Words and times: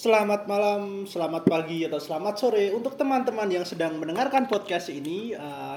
Selamat 0.00 0.48
malam, 0.48 1.04
selamat 1.04 1.44
pagi, 1.44 1.84
atau 1.84 2.00
selamat 2.00 2.40
sore 2.40 2.72
untuk 2.72 2.96
teman-teman 2.96 3.44
yang 3.52 3.68
sedang 3.68 4.00
mendengarkan 4.00 4.48
podcast 4.48 4.88
ini. 4.88 5.36
Uh, 5.36 5.76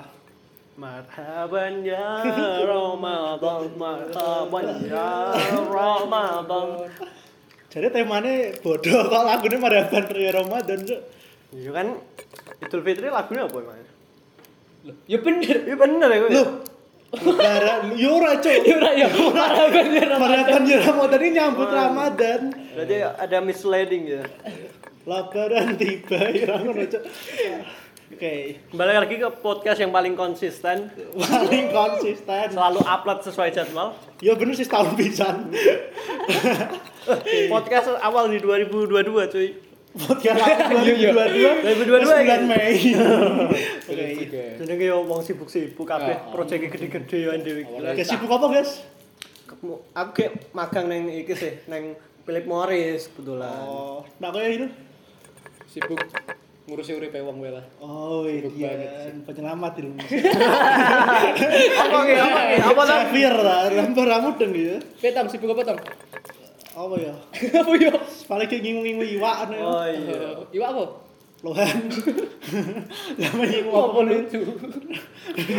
Marhaban 0.79 1.83
ya 1.83 2.23
Ramadan, 2.63 3.67
marhaban 3.75 4.79
ya 4.87 5.35
Ramadan. 5.67 6.87
jadi 7.67 7.91
temanya 7.91 8.55
bodoh 8.63 9.11
kok 9.11 9.23
lagunya 9.27 9.59
marhaban 9.59 10.07
ya 10.15 10.31
Ramadan. 10.39 10.79
Cuk. 10.87 11.01
Iya 11.51 11.69
kan 11.75 11.87
Idul 12.63 12.79
Fitri 12.79 13.11
lagunya 13.11 13.43
apa 13.43 13.57
emang? 13.59 13.83
Ya 15.03 15.19
bener. 15.19 15.57
Iya 15.67 15.75
bener 15.75 16.07
ya 16.07 16.17
gue. 16.23 16.31
Loh, 16.31 16.47
Lebaran, 17.11 17.91
yo 17.99 18.23
ora 18.23 18.39
cuk. 18.39 18.55
Ya 18.55 18.75
ora 18.79 18.91
ya. 18.95 19.07
Marhaban 19.11 19.85
ya 19.91 20.03
Ramadan. 20.07 20.23
Marhaban 20.23 20.63
ya 20.63 20.77
Ramadan 20.79 21.19
ini 21.19 21.29
nyambut 21.35 21.67
Ramadan. 21.75 22.62
Berarti 22.73 22.95
ada 22.99 23.37
misleading 23.39 24.03
ya. 24.09 24.23
Lebaran 25.03 25.75
tiba, 25.75 26.19
ya. 26.31 26.57
Oke, 28.13 28.61
Kembali 28.69 28.93
lagi 28.93 29.15
ke 29.17 29.29
podcast 29.41 29.81
yang 29.81 29.89
paling 29.89 30.13
konsisten, 30.13 30.85
paling 31.17 31.73
konsisten. 31.73 32.45
selalu 32.53 32.79
upload 32.79 33.19
sesuai 33.21 33.49
jadwal. 33.49 33.97
Ya 34.21 34.37
bener 34.37 34.53
sih 34.53 34.65
setahun 34.65 34.93
pisan. 34.93 35.49
Podcast 37.51 37.99
awal 37.99 38.31
di 38.31 38.39
2022 38.39 39.33
cuy. 39.33 39.49
Podcast 39.93 40.39
aku 40.39 40.77
2022 40.87 41.83
2022 41.83 41.99
bulan 41.99 42.23
ya? 42.23 42.37
Mei. 42.47 42.79
Oke. 43.91 44.05
Jenenge 44.61 44.85
yo 44.87 45.03
wong 45.03 45.19
sibuk-sibuk 45.19 45.83
kabeh, 45.83 46.15
Ah, 46.15 46.23
ah. 46.23 46.31
proyek 46.31 46.71
gede-gede 46.71 47.17
yo 47.27 47.35
dhewe. 47.35 47.65
Sibuk 48.01 48.31
apa, 48.31 48.45
guys? 48.47 48.85
Aku 49.93 50.11
kayak 50.15 50.53
magang 50.55 50.87
neng 50.87 51.11
iki 51.11 51.35
sih, 51.35 51.59
neng 51.67 51.97
Philip 52.23 52.45
Morris 52.47 53.11
kebetulan. 53.11 53.59
Oh, 53.67 54.07
nah 54.23 54.31
kayak 54.31 54.49
itu. 54.55 54.67
Sibuk 55.67 55.99
ngurusi 56.63 56.95
uripe 56.95 57.19
wong 57.19 57.43
wae 57.43 57.51
lah. 57.51 57.65
Oh, 57.83 58.23
Sibuk 58.23 58.55
iya, 58.55 58.71
banget 58.71 59.27
penyelamat 59.27 59.71
itu. 59.83 59.89
Apa 61.83 61.97
ki? 62.07 62.15
Apa 62.15 62.41
ki? 62.47 62.55
Apa 62.63 62.81
tuh? 62.87 62.95
Xavier 62.95 63.35
lah, 63.35 63.61
gambar 63.67 64.07
kamu 64.07 64.29
deng 64.39 64.51
ya. 64.55 64.77
Petam 65.03 65.27
sibuk 65.27 65.51
apa 65.51 65.61
tam? 65.67 65.77
Apa 66.73 66.95
ya? 66.95 67.13
Apa 67.59 67.71
yo? 67.75 67.93
Paling 68.31 68.47
kayak 68.47 68.61
ngingu-ngingu 68.63 69.03
iwak 69.19 69.35
anu 69.43 69.53
ya. 69.59 69.65
Oh 69.67 69.85
iya. 69.85 70.19
Iwak 70.55 70.69
apa? 70.71 70.83
Lohan. 71.43 71.77
Lama 73.19 73.43
ngingu 73.43 73.71
Apa 73.75 73.99
lucu? 73.99 74.41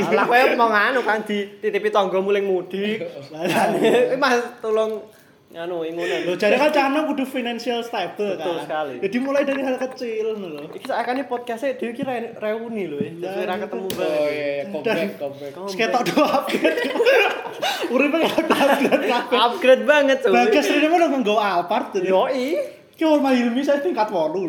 Alah 0.09 0.25
kowe 0.25 0.41
mau 0.57 0.73
nganu 0.73 1.01
kan 1.05 1.21
dititipi 1.29 1.93
tangga 1.93 2.25
muling 2.25 2.49
mudik. 2.49 3.05
Eh, 3.05 4.17
Mas 4.17 4.41
tolong 4.65 5.05
nganu 5.55 5.83
ingunan. 5.83 6.19
Lo 6.25 6.35
jadi 6.35 6.57
kan 6.57 6.69
cana 6.69 7.07
kudu 7.07 7.25
financial 7.25 7.81
stable 7.81 8.35
Betul 8.35 8.53
kan. 8.53 8.63
sekali. 8.67 8.95
Jadi 8.99 9.17
mulai 9.19 9.43
dari 9.43 9.63
hal 9.63 9.77
kecil 9.79 10.35
ngono 10.35 10.47
lho. 10.51 10.61
Iki 10.69 10.85
sakane 10.85 11.23
podcastnya 11.25 11.75
dhewe 11.75 11.93
ki 11.93 12.03
re- 12.03 12.33
reuni 12.35 12.85
lho 12.85 12.99
ya. 12.99 13.11
Terus 13.15 13.37
ora 13.41 13.55
ketemu 13.57 13.85
Oh 13.85 13.89
banget. 13.89 14.11
iya, 14.11 14.27
iya, 14.27 14.63
comeback, 14.67 15.11
comeback. 15.15 15.53
Terus 15.55 15.75
ketok 15.75 16.03
doa 16.05 16.27
upgrade. 16.37 16.81
Uripnya 17.95 18.29
ketok 18.29 18.59
upgrade 18.59 19.07
kabeh. 19.07 19.39
Upgrade 19.39 19.85
banget 19.85 20.17
cuy. 20.21 20.33
Bagas 20.35 20.67
ini 20.69 20.87
udah 20.89 21.09
nggawa 21.15 21.43
Alphard. 21.57 21.87
jadi. 21.95 22.09
Yoi. 22.11 22.47
Ki 22.95 23.03
Orma 23.03 23.31
Hilmi 23.31 23.59
saya 23.59 23.79
tingkat 23.79 24.07
8 24.07 24.35
lho. 24.35 24.47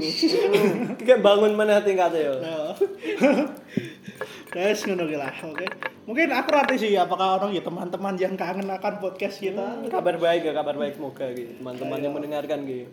Kayak 0.97 1.21
bangun 1.21 1.53
mana 1.53 1.81
tingkatnya 1.81 2.29
yo. 2.29 2.33
Guys, 4.49 4.85
ngono 4.85 5.03
ki 5.03 5.15
lah, 5.15 5.31
oke. 5.43 5.65
Mungkin 6.05 6.29
aku 6.29 6.49
rati 6.53 6.75
sih 6.77 6.93
apakah 6.93 7.41
orang 7.41 7.49
ya 7.49 7.65
teman-teman 7.65 8.13
yang 8.21 8.37
kangen 8.37 8.69
akan 8.69 9.01
podcast 9.01 9.41
kita. 9.41 9.89
Kabar 9.89 10.21
baik 10.21 10.45
ya, 10.45 10.53
kabar 10.53 10.77
baik 10.77 11.01
semoga 11.01 11.25
gitu. 11.33 11.57
Teman-teman 11.57 11.97
yang 11.97 12.13
mendengarkan 12.13 12.61
gitu. 12.69 12.85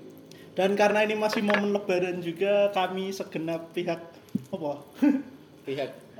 Dan 0.56 0.76
karena 0.76 1.04
ini 1.04 1.16
masih 1.16 1.44
momen 1.44 1.76
lebaran 1.76 2.24
juga, 2.24 2.72
kami 2.72 3.12
segenap 3.12 3.72
pihak 3.76 4.00
apa? 4.52 4.72
Pihak 5.68 5.90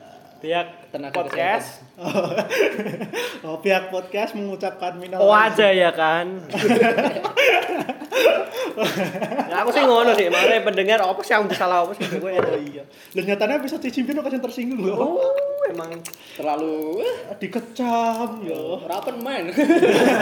Pihak 0.42 0.90
Tenaga 0.90 1.14
podcast. 1.14 1.86
oh, 3.46 3.62
pihak 3.62 3.94
podcast 3.94 4.34
mengucapkan 4.34 4.98
minal 4.98 5.22
Oh 5.22 5.30
aja 5.30 5.70
ya 5.70 5.94
kan. 5.94 6.42
ya 9.46 9.56
aku 9.62 9.70
sih 9.70 9.86
ngono 9.86 10.10
sih, 10.18 10.26
makanya 10.26 10.66
pendengar 10.66 10.98
apa 10.98 11.22
sih 11.22 11.30
yang 11.38 11.46
salah 11.54 11.86
apa 11.86 11.94
sih 11.94 12.10
gue 12.10 12.26
Oh 12.26 12.58
iya. 12.58 12.82
Lah 13.14 13.22
nyatanya 13.22 13.62
bisa 13.62 13.78
dicimpin 13.78 14.18
kok 14.18 14.34
yang 14.34 14.42
tersinggung 14.42 14.82
loh. 14.82 14.98
Oh, 14.98 15.30
emang 15.70 15.90
terlalu 16.34 17.04
eh, 17.06 17.16
Dikecam 17.38 18.40
ya. 18.42 18.62
rapen 18.88 19.16
main. 19.22 19.44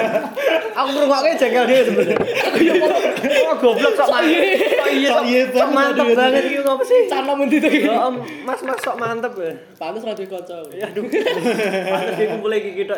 aku 0.79 0.89
ngrungokne 0.93 1.31
jengkel 1.39 1.65
dia 1.65 1.81
sebenarnya. 1.87 2.17
Aku 2.21 2.59
yo 2.61 3.53
goblok 3.61 3.93
sok 3.97 4.09
mantep. 4.11 4.43
Sok 4.77 4.91
iya 4.93 5.09
Sok 5.09 5.25
iya 5.25 5.43
banget, 5.49 5.73
mantep 5.73 6.07
banget 6.19 6.43
iki 6.45 6.59
ngopo 6.61 6.83
sih? 6.85 7.01
Cana 7.09 7.33
men 7.37 7.49
itu. 7.49 7.69
Ya 7.71 8.09
Om, 8.11 8.15
Mas 8.45 8.61
Mas 8.67 8.81
sok 8.83 8.97
mantep 8.99 9.33
ya. 9.39 9.53
Pantes 9.79 10.03
ra 10.05 10.13
duwe 10.13 10.29
kanca. 10.29 10.57
Ya 10.75 10.87
aduh. 10.91 11.05
Pantes 11.09 12.15
iki 12.19 12.27
kumpul 12.29 12.53
iki 12.57 12.71
kita. 12.85 12.97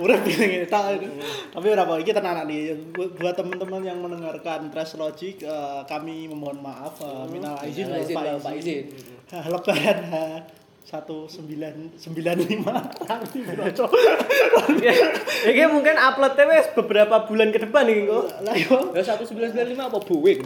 Udah 0.00 0.16
bilang 0.24 0.50
ini 0.50 0.66
tak. 0.66 0.82
Tapi 1.54 1.66
udah 1.70 1.84
apa 1.84 1.94
iki 2.00 2.10
tenan 2.14 2.46
nih 2.48 2.74
buat, 2.94 3.34
teman-teman 3.36 3.82
yang 3.84 3.98
mendengarkan 4.00 4.72
Trash 4.72 4.98
Logic 4.98 5.38
eh, 5.44 5.80
kami 5.86 6.26
memohon 6.26 6.58
maaf 6.64 6.98
eh, 7.04 7.24
minal 7.30 7.60
izin 7.62 7.86
Minal 7.90 8.02
izin, 8.02 8.16
Pak 8.42 8.54
izin. 8.58 8.84
Lebaran 9.52 10.42
satu 10.88 11.28
sembilan 11.28 12.00
sembilan 12.00 12.36
lima 12.48 12.80
nanti 13.04 13.44
bro. 13.44 13.64
Iki 15.44 15.64
mungkin 15.68 16.00
uploadnya 16.00 16.48
wes 16.48 16.72
beberapa 16.72 17.28
bulan 17.28 17.52
ke 17.52 17.60
depan 17.60 17.84
iki 17.84 18.08
kok. 18.08 18.24
Lah 18.40 18.56
yo, 18.56 18.96
Ya 18.96 19.04
1995 19.04 19.76
apa 19.76 19.98
Boeing? 20.00 20.40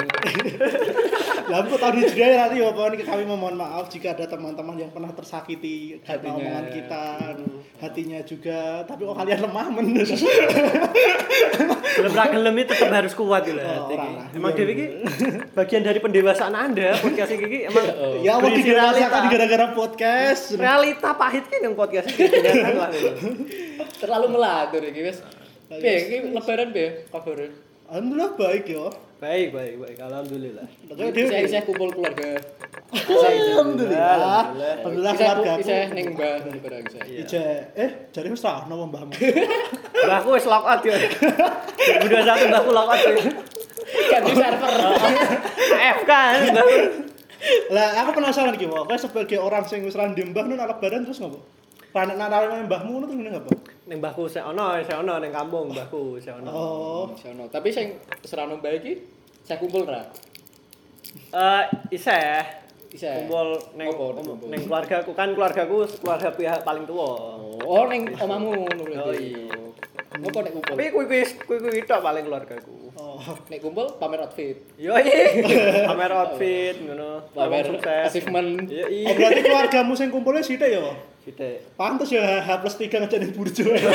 lah 1.43 1.59
aku 1.63 1.79
tahu 1.79 1.95
di 1.95 2.03
juga 2.11 2.27
nanti 2.43 2.59
ya 2.59 2.75
pokoknya 2.75 3.05
kami 3.07 3.23
memohon 3.23 3.55
maaf 3.55 3.87
jika 3.87 4.19
ada 4.19 4.27
teman-teman 4.27 4.79
yang 4.79 4.91
pernah 4.91 5.15
tersakiti 5.15 6.03
karena 6.03 6.11
Hatinya. 6.19 6.35
omongan 6.39 6.67
kita, 6.75 7.05
hatinya 7.79 8.19
juga. 8.27 8.61
Tapi 8.83 9.01
kok 9.07 9.15
kalian 9.15 9.41
lemah 9.47 9.67
men. 9.71 9.87
Gelem 11.93 12.13
ra 12.13 12.25
gelem 12.29 12.55
itu 12.59 12.73
tetap 12.73 12.93
harus 12.93 13.13
kuat 13.13 13.43
gitu. 13.45 13.61
Oh, 13.61 13.89
iki. 13.91 14.09
Emang 14.37 14.51
Iya, 14.53 14.59
Dewi 14.59 14.73
iki 14.73 14.87
bagian 15.53 15.83
dari 15.85 15.99
pendewasaan 16.01 16.55
Anda 16.57 16.97
podcast 16.97 17.31
iki 17.33 17.69
emang 17.69 17.85
ya 18.25 18.31
Allah 18.41 18.49
berisi 18.49 18.69
dirasakan 18.69 19.23
gara-gara 19.29 19.67
podcast. 19.77 20.43
realita 20.57 21.11
pahit 21.13 21.45
kan 21.49 21.61
yang 21.61 21.75
podcast 21.77 22.09
lah 22.09 22.89
gitu. 22.91 23.11
Terlalu 24.01 24.27
melatur 24.33 24.83
iki 24.83 25.01
wis. 25.05 25.19
Piye 25.69 25.97
iki 26.09 26.17
lebaran 26.33 26.69
piye 26.73 26.89
kabare? 27.09 27.47
Alhamdulillah 27.89 28.31
baik 28.37 28.65
ya. 28.69 28.89
Baik 29.23 29.55
baik 29.55 29.75
baik 29.79 29.99
alhamdulillah 30.03 30.67
Saya 30.99 31.47
saya 31.47 31.63
kumpul 31.63 31.95
keluarga. 31.95 32.43
Alhamdulillah. 32.91 34.51
Alhamdulillah. 34.51 35.13
Keluarga 35.15 35.53
saya 35.63 35.95
ning 35.95 36.19
Mbah 36.19 36.43
barang 36.43 36.85
saya. 36.91 37.07
Ije, 37.07 37.47
eh 37.79 37.91
jadi 38.11 38.29
wis 38.35 38.43
ra 38.43 38.67
ono 38.67 38.91
mbahmu. 38.91 39.15
mbahku 40.11 40.29
wis 40.35 40.47
lock 40.51 40.67
out 40.67 40.83
ya 40.83 40.99
2021 40.99 42.51
mbahku 42.51 42.71
lock 42.75 42.89
out 42.91 43.01
ya 43.07 43.15
Ganti 44.11 44.33
server. 44.35 44.71
AFK 45.71 46.11
kan 46.11 46.41
mbahku 46.51 46.77
Lah 47.71 47.89
aku 48.03 48.11
penasaran 48.19 48.59
iki. 48.59 48.67
Kowe 48.67 48.97
sebagai 48.99 49.39
orang 49.39 49.63
sing 49.71 49.87
wis 49.87 49.95
ra 49.95 50.11
mbah 50.11 50.45
nun 50.51 50.59
lebaran 50.59 51.07
terus 51.07 51.23
ngopo? 51.23 51.47
Ranek 51.95 52.19
narik 52.19 52.67
mbahmu 52.67 52.91
ngono 52.91 53.05
terus 53.07 53.19
ngene 53.23 53.31
ngopo? 53.39 53.53
ning 53.83 53.99
mbahku 53.99 54.31
sik 54.31 54.47
ono 54.47 54.79
sik 54.87 54.95
ono 54.95 55.19
ning 55.19 55.35
kampung 55.35 55.75
mbahku 55.75 56.17
sik 56.23 56.39
ono 56.39 56.51
Oh, 56.55 57.05
Sono. 57.19 57.51
Tapi 57.51 57.75
sing 57.75 57.99
serano 58.23 58.63
Mbah 58.63 58.79
iki 58.79 58.95
saya 59.43 59.57
kumpul 59.59 59.83
ra. 59.85 60.01
eh 61.31 61.63
isih 61.91 62.43
Isih. 62.91 63.11
kumpul 63.19 63.47
ning 63.75 63.87
Apa, 63.89 64.03
kumpul? 64.17 64.47
ning 64.47 64.61
keluargaku 64.63 65.11
kan 65.13 65.29
keluargaku 65.31 65.77
keluarga 65.99 66.29
pihak 66.31 66.61
paling 66.63 66.85
tua 66.85 67.09
Oh, 67.63 67.85
ning 67.87 68.11
omamu 68.17 68.59
ngono 68.59 68.83
Oh, 69.03 69.11
iya. 69.11 69.49
Ngopo 70.13 70.39
nek 70.41 70.51
kumpul? 70.53 70.73
tapi 70.73 70.89
kuwi 70.89 71.05
kuwi 71.07 71.21
kuwi 71.41 71.57
kuwi 71.61 71.81
tok 71.83 72.01
paling 72.01 72.23
keluargaku 72.23 72.75
oh. 72.93 73.17
Nek 73.49 73.59
kumpul 73.59 73.87
pamer 73.97 74.19
outfit. 74.23 74.57
yo 74.77 74.93
iya 74.95 75.27
kamera 75.89 76.13
outfit 76.23 76.75
ngono 76.79 77.27
Pamer 77.33 77.65
achievement. 78.05 78.69
yo 78.69 78.79
Oh, 78.79 78.87
iya 78.89 79.11
berarti 79.11 79.41
keluargamu 79.43 79.93
sing 79.93 80.09
kumpulnya 80.09 80.41
sithik 80.41 80.69
ya? 80.71 80.81
Sithik 81.23 81.57
Pantes 81.75 82.09
ya 82.09 82.41
H 82.41 82.49
plus 82.59 82.75
3 82.77 83.01
ngejane 83.01 83.27
burjo. 83.31 83.63
Ya 83.73 83.79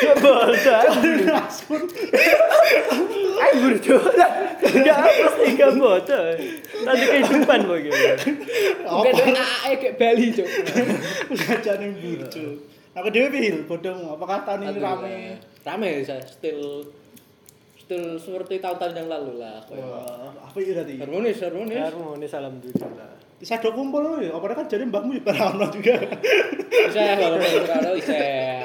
Ya 0.00 0.12
tiga 5.40 5.66
bodoh. 5.76 6.24
Nanti 6.84 7.04
kehidupan 7.04 7.58
gitu. 7.84 8.04
Kayak 9.80 9.94
Bali. 10.00 10.28
Aku 12.90 13.08
bodong 13.68 14.00
apa 14.18 14.24
rame. 14.48 15.36
Rame 15.60 15.88
saya 16.02 16.24
still 16.24 16.84
still 17.78 18.18
seperti 18.18 18.62
tahun-tahun 18.62 18.94
yang 18.94 19.08
lalu 19.10 19.42
lah. 19.42 19.62
Apa 20.46 20.56
itu 20.62 20.72
tadi? 20.74 20.94
Harmonis, 20.98 21.42
harmonis. 21.42 21.78
Harmonis 21.78 22.32
alhamdulillah. 22.34 23.18
Bisa 23.40 23.56
kumpul 23.72 24.20
ya, 24.20 24.36
kan 24.36 24.68
jadi 24.68 24.84
mbahmu 24.84 25.16
ya 25.16 25.32
ono 25.32 25.72
juga. 25.72 25.96
Bisa 26.68 27.16
walaupun 27.16 27.64
ora. 27.72 28.59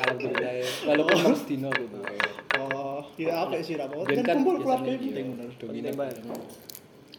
Walaupun 0.86 1.18
harus 1.18 1.42
dino 1.50 1.70
gitu. 1.74 1.98
Oh, 2.56 3.02
Ya 3.18 3.44
oke 3.44 3.58
sih 3.66 3.76
ra 3.76 3.90
apa. 3.90 4.06
Ben 4.06 4.22
Kan 4.24 4.42
kumpul 4.42 4.62
keluarga 4.62 4.90
iya, 4.90 5.00
penting 5.02 5.26
bener. 5.36 5.50
Penting, 5.58 5.94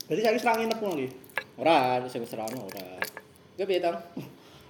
Jadi 0.06 0.20
saya 0.22 0.38
serang 0.38 0.56
nginep 0.62 0.80
lagi. 0.80 1.08
Ora, 1.58 1.76
sing 2.06 2.22
serana 2.28 2.58
ora. 2.62 2.86
Gue 3.56 3.66
piye, 3.66 3.80
Tang? 3.80 3.98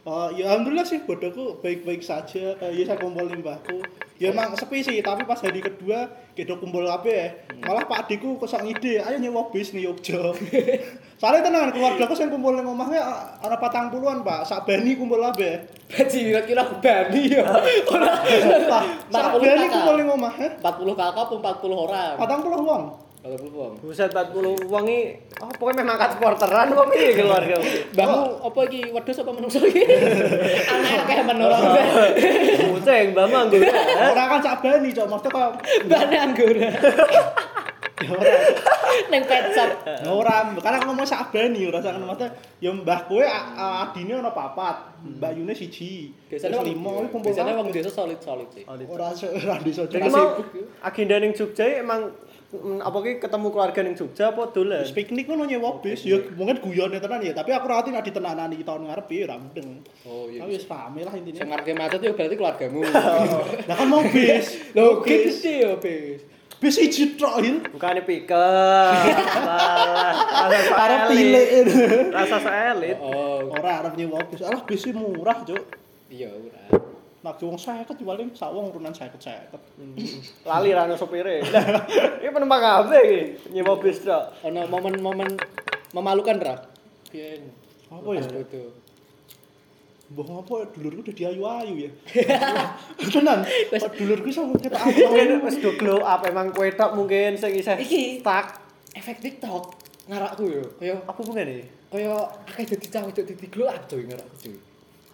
Oh, 0.06 0.31
ya 0.31 0.55
alhamdulillah 0.55 0.87
sih 0.87 1.03
bodohku 1.03 1.58
baik-baik 1.58 1.99
saja. 1.99 2.55
Eh, 2.62 2.79
ya 2.79 2.87
saya 2.87 3.03
kumpul 3.03 3.26
limbahku. 3.26 3.82
Ya 4.23 4.31
emang 4.31 4.55
sepi 4.55 4.79
sih, 4.79 5.03
tapi 5.03 5.26
pas 5.26 5.43
hari 5.43 5.58
kedua 5.58 6.06
kita 6.38 6.55
kumpul 6.62 6.87
kabeh. 6.87 7.50
Malah 7.58 7.91
Pak 7.91 8.06
Adikku 8.06 8.38
kok 8.38 8.55
ngide, 8.55 9.03
ayo 9.03 9.19
nyewa 9.19 9.50
bis 9.50 9.75
nih 9.75 9.91
Yogyo. 9.91 10.31
Soalnya 11.20 11.50
tenan 11.50 11.75
keluarga 11.75 12.06
aku 12.06 12.14
sing 12.14 12.31
kumpul 12.31 12.55
ning 12.55 12.70
omahnya 12.70 13.03
ana 13.43 13.58
patang 13.58 13.91
puluhan, 13.91 14.23
Pak. 14.23 14.47
Sak 14.47 14.62
bani 14.62 14.94
kumpul 14.94 15.19
kabeh. 15.19 15.67
Gaji 15.91 16.19
kira-kira 16.31 16.62
bani 16.79 17.23
ya. 17.26 17.43
Sak 19.11 19.32
bani 19.43 19.67
kumpul 19.67 19.97
omah, 20.06 20.35
eh. 20.38 20.55
40 20.62 20.94
kakak 20.94 21.23
apa 21.26 21.35
40 21.58 21.75
orang? 21.75 22.14
Patang 22.14 22.41
puluh 22.47 22.62
wong. 22.62 23.06
40 23.26 23.50
wong. 23.50 23.73
Buset 23.82 24.11
40 24.14 24.70
wong 24.70 24.84
iki 24.87 25.02
oh 25.43 25.50
pokoknya 25.58 25.82
memang 25.82 25.96
kat 25.99 26.11
supporteran 26.14 26.70
apa 26.70 26.84
piye 26.94 27.11
keluarga. 27.19 27.56
Mbahmu 27.94 28.20
apa 28.46 28.61
iki 28.70 28.81
wedhus 28.94 29.19
apa 29.19 29.31
menungso 29.34 29.58
iki? 29.67 29.82
Anak 30.73 30.93
akeh 31.02 31.19
menolong. 31.26 31.62
Buceng 32.70 33.06
mbak 33.11 33.26
manggo. 33.26 33.58
Ora 33.58 34.23
kan 34.31 34.40
sak 34.40 34.62
bani, 34.62 34.88
Cok. 34.94 35.06
Maksudnya 35.11 35.34
kok 35.34 35.50
Bane 35.90 36.17
anggora. 36.17 36.70
ya 37.96 38.12
ora. 38.12 38.34
Ning 39.08 39.23
pet 39.25 39.44
shop. 39.56 39.70
Ya 39.88 40.11
ora, 40.12 40.37
karena 40.61 40.76
aku 40.79 40.87
ngomong 40.93 41.08
sak 41.08 41.32
bani 41.32 41.64
ora 41.67 41.81
sak 41.81 41.96
maksudnya 41.96 42.29
ya 42.61 42.70
mbah 42.70 43.00
kowe 43.08 43.25
adine 43.25 44.20
ana 44.20 44.31
papat, 44.31 45.00
Mbak 45.02 45.32
Yune 45.37 45.52
siji. 45.56 46.12
Lima 46.31 46.90
kuwi 46.93 47.08
kumpul. 47.11 47.32
Biasanya 47.32 47.56
wong 47.56 47.72
desa 47.72 47.90
solid-solid 47.90 48.49
sih. 48.52 48.64
ora 48.69 49.11
ora 49.11 49.56
desa 49.64 49.82
agenda 50.84 51.17
ning 51.19 51.32
Jogja 51.32 51.82
emang 51.82 52.12
apa 52.81 52.99
ki 53.00 53.12
ketemu 53.19 53.47
keluarga 53.50 53.81
ning 53.85 53.94
Jogja 53.94 54.31
apa 54.31 54.50
dolan? 54.50 54.82
Terus 54.82 54.94
piknik 54.94 55.26
ngono 55.26 55.44
nyewa 55.44 55.79
bis, 55.81 56.03
ya 56.03 56.17
mungkin 56.35 56.58
guyone 56.61 56.97
tenan 56.99 57.20
ya, 57.20 57.32
tapi 57.32 57.50
aku 57.53 57.67
ngerti 57.69 57.91
nek 57.93 58.05
ditenanani 58.06 58.61
tahun 58.61 58.88
ngarep 58.88 59.06
ya 59.11 59.20
ora 59.29 59.37
mudeng. 59.38 59.69
Oh 60.05 60.26
iya. 60.26 60.43
Tapi 60.44 60.50
wis 60.56 60.67
rame 60.67 61.00
lah 61.05 61.12
Sing 61.12 61.23
intinya. 61.23 61.44
ngarep 61.55 61.64
macet 61.76 62.00
ya 62.03 62.11
berarti 62.17 62.35
keluargamu. 62.35 62.81
Lah 63.69 63.76
kan 63.76 63.87
mau 63.87 64.03
bis. 64.06 64.47
Lho, 64.73 65.00
gede 65.05 65.53
ya, 65.61 65.73
Bis. 65.76 66.20
Bis 66.56 66.73
siji 66.73 67.20
tok 67.20 67.44
il. 67.44 67.61
Bukannya 67.69 68.00
piket. 68.08 68.32
Rasa 70.49 70.73
Arep 70.73 71.00
tilik. 71.12 71.49
Rasa 72.17 72.38
elit. 72.73 72.97
Oh, 72.97 73.53
Ora 73.53 73.85
arep 73.85 73.94
nyewa 74.00 74.25
bis. 74.25 74.41
Alah 74.41 74.64
bis 74.64 74.88
murah, 74.88 75.44
Cuk. 75.44 75.61
iya 76.08 76.32
ora. 76.32 76.95
Nak 77.26 77.43
wong 77.43 77.58
50 77.58 78.06
paling 78.06 78.31
sak 78.38 78.55
wong 78.55 78.70
urunan 78.70 78.94
50 78.94 79.19
50. 79.19 80.46
Lali 80.46 80.70
ra 80.70 80.87
ono 80.87 80.94
sopire. 80.94 81.43
Iki 82.23 82.31
penumpang 82.31 82.62
kabeh 82.62 83.02
iki 83.02 83.50
nyewa 83.50 83.82
bis 83.82 83.99
tok. 84.06 84.31
Ono 84.46 84.62
momen-momen 84.70 85.34
memalukan 85.90 86.38
ra? 86.38 86.55
Piye? 87.11 87.43
Apa 87.90 88.08
ya? 88.14 88.23
Foto. 88.31 88.62
Mbah 90.06 90.38
apa 90.38 90.70
dulurku 90.70 91.02
udah 91.02 91.14
diayu-ayu 91.19 91.75
ya. 91.82 91.90
Tenan. 93.19 93.43
Dulurku 93.75 94.31
iso 94.31 94.46
ketok 94.62 94.87
ayu. 94.87 95.02
Mungkin 95.11 95.43
wis 95.50 95.58
do 95.58 95.75
glow 95.75 96.06
up 96.06 96.22
emang 96.31 96.55
kowe 96.55 96.70
tok 96.70 96.94
mungkin 96.94 97.34
sing 97.34 97.58
isih 97.58 97.75
stuck. 98.22 98.55
Efek 98.94 99.19
TikTok 99.19 99.75
ngarakku 100.06 100.46
yo. 100.46 100.62
Kaya 100.79 101.02
Apa 101.02 101.20
mungkin 101.26 101.50
iki? 101.58 101.64
kaya 101.87 102.19
akeh 102.46 102.67
dadi 102.67 102.87
cah 102.90 103.02
wedok 103.02 103.25
dadi 103.31 103.46
glow 103.50 103.67
up 103.67 103.82
coy 103.90 104.06
ngarakku 104.06 104.37
coy. 104.46 104.55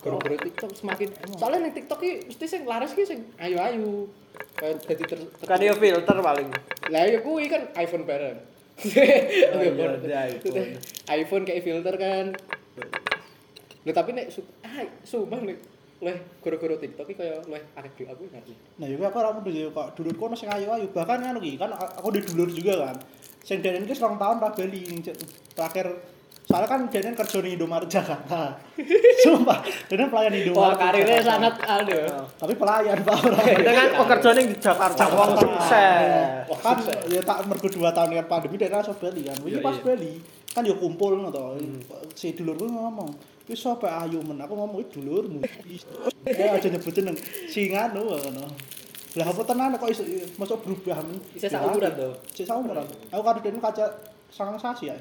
Gara-gara 0.02 0.34
TikTok 0.34 0.70
semakin 0.74 1.08
soalnya 1.38 1.58
ning 1.62 1.74
TikTok 1.78 1.98
ki 2.02 2.10
mesti 2.26 2.46
sing 2.50 2.62
laris 2.66 2.90
ki 2.90 3.06
sing 3.06 3.22
ayu-ayu. 3.38 4.10
Kaya 4.58 4.74
dadi 4.82 5.04
ter, 5.06 5.18
ter- 5.22 5.46
Kan 5.46 5.62
yo 5.62 5.78
filter 5.78 6.16
paling. 6.18 6.48
Lah 6.90 7.02
ya 7.06 7.22
kuwi 7.22 7.46
kan 7.46 7.70
iPhone 7.78 8.02
bareng. 8.02 8.38
Oh, 8.82 9.62
iya, 9.62 9.94
ada 9.94 10.18
iPhone. 10.26 10.74
iPhone 11.06 11.44
kayak 11.46 11.62
filter 11.62 11.94
kan. 11.94 12.34
Lho 13.86 13.92
tapi 13.94 14.10
nek 14.10 14.26
su 14.34 14.42
ah 14.66 14.82
sumpah 15.06 15.38
nek 15.38 15.58
leh 16.02 16.18
gara-gara 16.42 16.74
TikTok 16.82 17.06
iki 17.06 17.22
kaya 17.22 17.38
leh 17.46 17.62
akeh 17.78 18.10
aku 18.10 18.26
ngerti. 18.26 18.58
Nah, 18.82 18.90
ya 18.90 18.98
aku 18.98 19.18
ora 19.22 19.30
ya 19.46 19.70
kok 19.70 19.88
dulurku 19.94 20.22
ono 20.26 20.34
sing 20.34 20.50
ayu-ayu. 20.50 20.90
Bahkan 20.90 21.30
anu 21.30 21.38
ki 21.38 21.54
kan 21.54 21.70
aku 21.78 22.10
di 22.10 22.26
dulur 22.26 22.50
juga 22.50 22.90
kan. 22.90 22.96
Sing 23.46 23.62
denen 23.62 23.86
ki 23.86 23.94
selama 23.94 24.18
tahun 24.18 24.36
ra 24.42 24.50
bali 24.50 24.82
terakhir 25.54 25.86
soalnya 26.42 26.68
kan 26.68 26.80
denen 26.86 27.14
kerja 27.14 27.38
di 27.38 27.50
Indomaret 27.52 27.86
Jakarta. 27.86 28.58
Sumpah, 29.18 29.58
denen 29.86 30.08
pelayan 30.08 30.32
Wah, 30.32 30.40
Indomaret. 30.42 30.76
karirnya 30.76 31.16
Jakarta. 31.16 31.30
sangat 31.30 31.54
anu. 31.64 31.94
ya. 31.94 32.16
tapi 32.34 32.52
pelayan 32.54 32.98
Pak. 33.00 33.18
Dengan 33.58 33.88
pekerjaan 33.96 34.36
yang 34.36 34.48
di 34.48 34.58
Jakarta 34.58 35.02
sukses. 35.02 35.72
Wah, 36.44 36.58
kan 36.58 36.76
sukses. 36.78 36.98
ya 37.08 37.20
tak 37.22 37.38
mergo 37.46 37.66
2 37.66 37.78
tahun 37.88 38.08
kan 38.12 38.26
pandemi 38.28 38.56
denen 38.56 38.74
langsung 38.74 38.96
bali 38.96 39.22
kan. 39.22 39.36
Iki 39.38 39.48
Iya, 39.48 39.58
pas 39.60 39.74
iya. 39.74 39.84
bali 39.84 40.12
kan 40.52 40.62
ya 40.62 40.74
kumpul 40.76 41.12
to. 41.26 41.44
Si 42.12 42.36
dulurku 42.36 42.66
ngomong, 42.66 43.08
"Wis 43.46 43.56
sapa 43.56 43.88
ayu 44.02 44.20
men?" 44.20 44.36
Aku 44.36 44.52
ngomong, 44.52 44.82
"Iki 44.82 45.00
dulurmu." 45.00 45.40
Eh 46.22 46.46
aja 46.46 46.68
nyebut 46.68 46.92
jeneng. 46.92 47.16
Si 47.48 47.66
nganu 47.66 48.04
ngono. 48.04 48.46
Lah 49.12 49.26
apa 49.26 49.40
tenan 49.42 49.74
kok 49.74 49.88
iso 49.88 50.04
masuk 50.36 50.60
berubah 50.60 51.00
men? 51.00 51.16
Bisa 51.32 51.48
saumuran 51.48 51.92
to. 51.92 52.08
Cek 52.32 52.44
saumuran. 52.44 52.84
Aku 53.08 53.20
karo 53.20 53.38
dene 53.38 53.58
kaca 53.58 53.86
sangang 54.28 54.56
sasi 54.56 54.88
ya. 54.88 54.96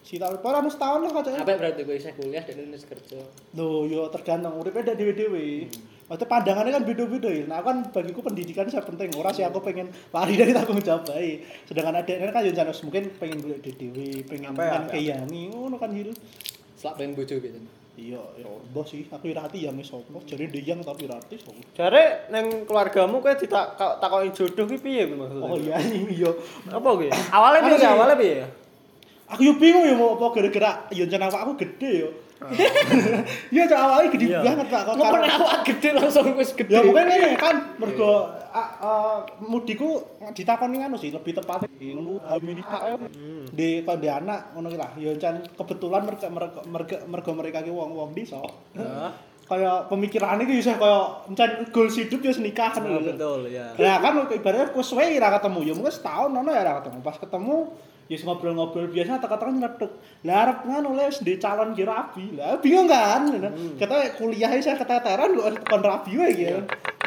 Si 0.00 0.16
tahun 0.16 0.40
ora 0.40 0.58
anu 0.58 0.68
setahun 0.68 1.00
lah 1.00 1.12
kaca. 1.12 1.30
Apa 1.36 1.52
berarti 1.54 1.82
gue 1.82 1.94
isih 1.94 2.12
kuliah 2.12 2.40
dan 2.40 2.70
wis 2.70 2.84
kerja. 2.84 3.20
Loh, 3.52 3.84
yo 3.84 4.08
tergantung 4.08 4.56
uripe 4.56 4.80
ndak 4.80 4.96
dhewe-dhewe. 4.96 5.68
Maksudnya 6.08 6.24
pandangannya 6.26 6.72
kan 6.72 6.82
beda-beda 6.82 7.28
ya. 7.28 7.44
Nah, 7.44 7.60
kan 7.60 7.84
bagiku 7.86 8.24
pendidikan 8.24 8.64
saya 8.66 8.80
penting. 8.80 9.12
Ora 9.12 9.28
sih 9.28 9.44
aku 9.44 9.60
pengen 9.60 9.92
lari 10.08 10.34
dari 10.34 10.56
tanggung 10.56 10.80
jawab 10.80 11.04
bae. 11.04 11.44
Sedangkan 11.64 12.00
adeknya 12.00 12.32
kan 12.32 12.40
yo 12.40 12.52
janos 12.52 12.80
mungkin 12.80 13.12
pengen 13.14 13.38
golek 13.38 13.60
dhewe, 13.60 14.24
pengen 14.24 14.56
Apa 14.56 14.62
ya, 14.62 14.72
kan 14.72 14.82
keyangi 14.88 15.42
ngono 15.52 15.76
kan 15.76 15.92
hil. 15.92 16.08
Selak 16.72 16.96
pengen 16.96 17.12
bojo 17.12 17.36
biasanya. 17.36 17.68
Iya, 17.98 18.22
ya 18.38 18.46
bos 18.70 18.88
sih. 18.88 19.04
Aku 19.04 19.28
ora 19.28 19.44
ati 19.44 19.58
yang 19.60 19.76
sopo. 19.82 20.22
Jadi 20.22 20.48
deyang 20.48 20.80
tapi 20.80 21.04
ora 21.04 21.20
ati 21.20 21.36
sopo. 21.36 21.60
Jare 21.76 22.30
neng 22.30 22.64
keluargamu 22.64 23.20
kowe 23.20 23.34
ditak 23.34 23.76
takoki 23.76 24.32
jodoh 24.32 24.64
ki 24.64 24.78
piye 24.80 25.04
maksudnya? 25.04 25.44
Oh 25.44 25.58
iya 25.60 25.76
iya. 26.08 26.30
Apa 26.70 26.88
kuwi? 26.88 27.12
Awalnya 27.12 27.60
piye? 27.60 27.76
sih- 27.76 27.90
Awalnya 27.90 28.16
piye? 28.16 28.36
Aku 29.28 29.40
yo 29.44 29.52
bingung 29.56 29.84
ya 29.84 29.92
mau 29.92 30.16
apa 30.16 30.26
gara-gara 30.32 30.88
yo 30.88 31.04
jan 31.04 31.20
awakku 31.20 31.52
gede 31.56 31.92
yo. 32.06 32.10
Iya, 33.50 33.66
cak 33.66 33.80
awake 33.82 34.14
gede 34.14 34.30
Iya. 34.30 34.46
banget, 34.46 34.70
Pak. 34.70 34.94
Ngopo 34.94 35.10
karo- 35.10 35.26
awak 35.26 35.58
gede 35.66 35.88
langsung 35.90 36.38
wis 36.38 36.54
gede. 36.54 36.70
Ya 36.70 36.80
mungkin 36.86 37.10
ini 37.10 37.34
kan 37.34 37.56
mergo 37.76 38.30
mudiku 39.42 40.06
ditakoni 40.32 40.78
anu 40.80 40.94
sih 40.94 41.10
lebih 41.10 41.34
tepat 41.34 41.66
ngono 41.68 42.22
hamil 42.22 42.58
di 43.50 43.82
kon 43.82 43.98
di 43.98 44.08
anak 44.08 44.54
ngono 44.54 44.70
ki 44.70 44.78
lah 44.78 44.90
jan 45.18 45.42
kebetulan 45.52 46.06
mereka 46.06 46.26
mereka 46.30 46.60
mereka 46.64 46.96
mergo 47.06 47.30
mereka 47.34 47.58
ki 47.60 47.70
wong-wong 47.70 48.14
desa. 48.14 48.38
Heeh. 49.48 49.56
Kaya 49.58 49.88
pemikirannya 49.88 50.44
ki 50.44 50.60
isih 50.60 50.76
kaya 50.76 51.24
encen 51.24 51.72
goals 51.72 51.96
hidup 51.96 52.20
ya 52.20 52.32
nikah 52.36 52.68
kan 52.68 52.84
Oh, 52.84 53.00
lho. 53.00 53.08
betul 53.08 53.40
ya. 53.48 53.72
Lah 53.80 53.96
kan 53.98 54.28
ibaratnya 54.28 54.68
ku 54.70 54.84
suwe 54.84 55.16
ra 55.16 55.32
ketemu 55.34 55.58
ya 55.64 55.72
mungkin 55.72 55.88
setahun 55.90 56.28
ono 56.30 56.50
ya 56.52 56.62
ra 56.62 56.84
ketemu. 56.84 56.98
Pas 57.00 57.16
ketemu 57.16 57.56
ya 58.08 58.16
ngobrol-ngobrol 58.24 58.88
biasa 58.88 59.20
tekan-tekan 59.20 59.54
nyeletuk. 59.56 59.92
Lah 60.24 60.36
arep 60.44 60.58
ngono 60.64 60.88
le 60.92 61.08
wis 61.08 61.20
di 61.20 61.36
calon 61.36 61.72
ki 61.72 61.84
rabi. 61.84 62.36
Lah 62.36 62.60
bingung 62.60 62.88
kan. 62.88 63.24
Kata 63.76 64.16
kuliah 64.16 64.52
saya 64.60 64.76
keteteran 64.76 65.32
kok 65.32 65.48
kon 65.64 65.80
rabi 65.80 66.12
wae 66.16 66.28
iki. 66.32 66.44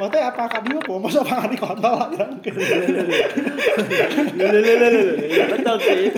Maksudnya 0.01 0.33
apa 0.33 0.43
kan 0.49 0.61
dia 0.65 0.81
apa 0.81 0.93
masa 0.97 1.21
pangani 1.21 1.57
kontol 1.57 1.93
lah 1.93 2.09
kan. 2.09 2.29
Iya 4.41 5.45
betul 5.47 5.75
sih. 5.79 6.09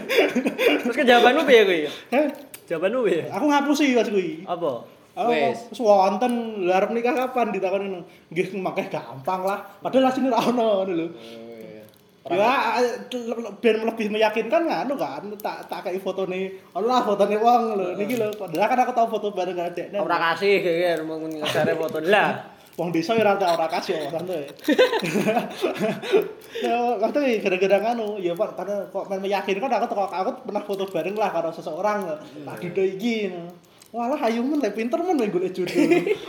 Terus 0.83 0.95
ke 0.95 1.03
jawabanmu 1.03 1.41
piye 1.43 1.61
kuwi? 1.63 1.79
Heh, 2.11 2.25
Jawabanmu 2.63 2.99
piye? 3.03 3.27
Aku 3.27 3.45
ngapusi 3.47 3.91
pas 3.93 4.07
kuwi. 4.07 4.43
Apa? 4.47 4.87
Aku 5.13 5.29
Wes. 5.29 5.77
wonten 5.77 6.65
arep 6.65 6.89
nikah 6.89 7.13
kapan 7.13 7.53
ditakoni 7.53 7.85
ngono. 7.85 8.01
Nggih 8.33 8.57
makeh 8.57 8.89
gampang 8.89 9.45
lah. 9.45 9.61
Padahal 9.77 10.09
asline 10.09 10.33
ra 10.33 10.41
ono 10.41 10.65
ngono 10.81 10.93
lho. 10.97 11.07
Oh, 12.23 12.33
iya. 12.33 12.55
Ya, 12.55 12.55
biar 13.59 13.83
lebih 13.83 14.07
meyakinkan 14.07 14.63
nganu 14.63 14.95
kan, 14.95 15.27
tak 15.43 15.67
tak 15.67 15.83
kayak 15.83 15.99
foto 15.99 16.23
nih, 16.23 16.55
Allah 16.71 17.03
foto 17.03 17.27
nih 17.27 17.35
wong 17.35 17.75
lho, 17.75 17.99
niki 17.99 18.15
lho, 18.15 18.31
padahal 18.31 18.71
kan 18.71 18.79
aku 18.79 18.91
tahu 18.95 19.07
foto 19.11 19.27
bareng 19.35 19.59
karo 19.59 19.75
dekne. 19.75 19.99
Ora 19.99 20.31
kasih 20.31 20.63
kayak 20.63 21.03
mau 21.03 21.19
ngesare 21.19 21.75
foto 21.75 21.99
lah. 21.99 22.31
Wong 22.73 22.89
desa 22.89 23.13
ya 23.13 23.21
ora 23.21 23.37
ora 23.37 23.69
kasih 23.69 24.01
oh 24.01 24.09
santai. 24.09 24.49
Ya, 26.57 26.73
waktu 27.05 27.37
gara-gara 27.37 27.77
nganu, 27.85 28.17
ya 28.17 28.33
Pak, 28.33 28.57
karena 28.57 28.89
kok 28.89 29.05
meyakinkan 29.13 29.69
aku 29.77 29.93
aku 29.93 30.31
pernah 30.49 30.63
foto 30.65 30.89
bareng 30.89 31.13
lah 31.13 31.29
karo 31.29 31.53
seseorang. 31.53 32.17
Tak 32.41 32.57
dudo 32.65 32.81
iki. 32.81 33.29
Walah 33.93 34.17
ayu 34.25 34.41
men 34.41 34.57
le 34.57 34.73
pinter 34.73 34.97
men 35.05 35.21
le 35.21 35.29
golek 35.29 35.53
jodoh. 35.53 35.69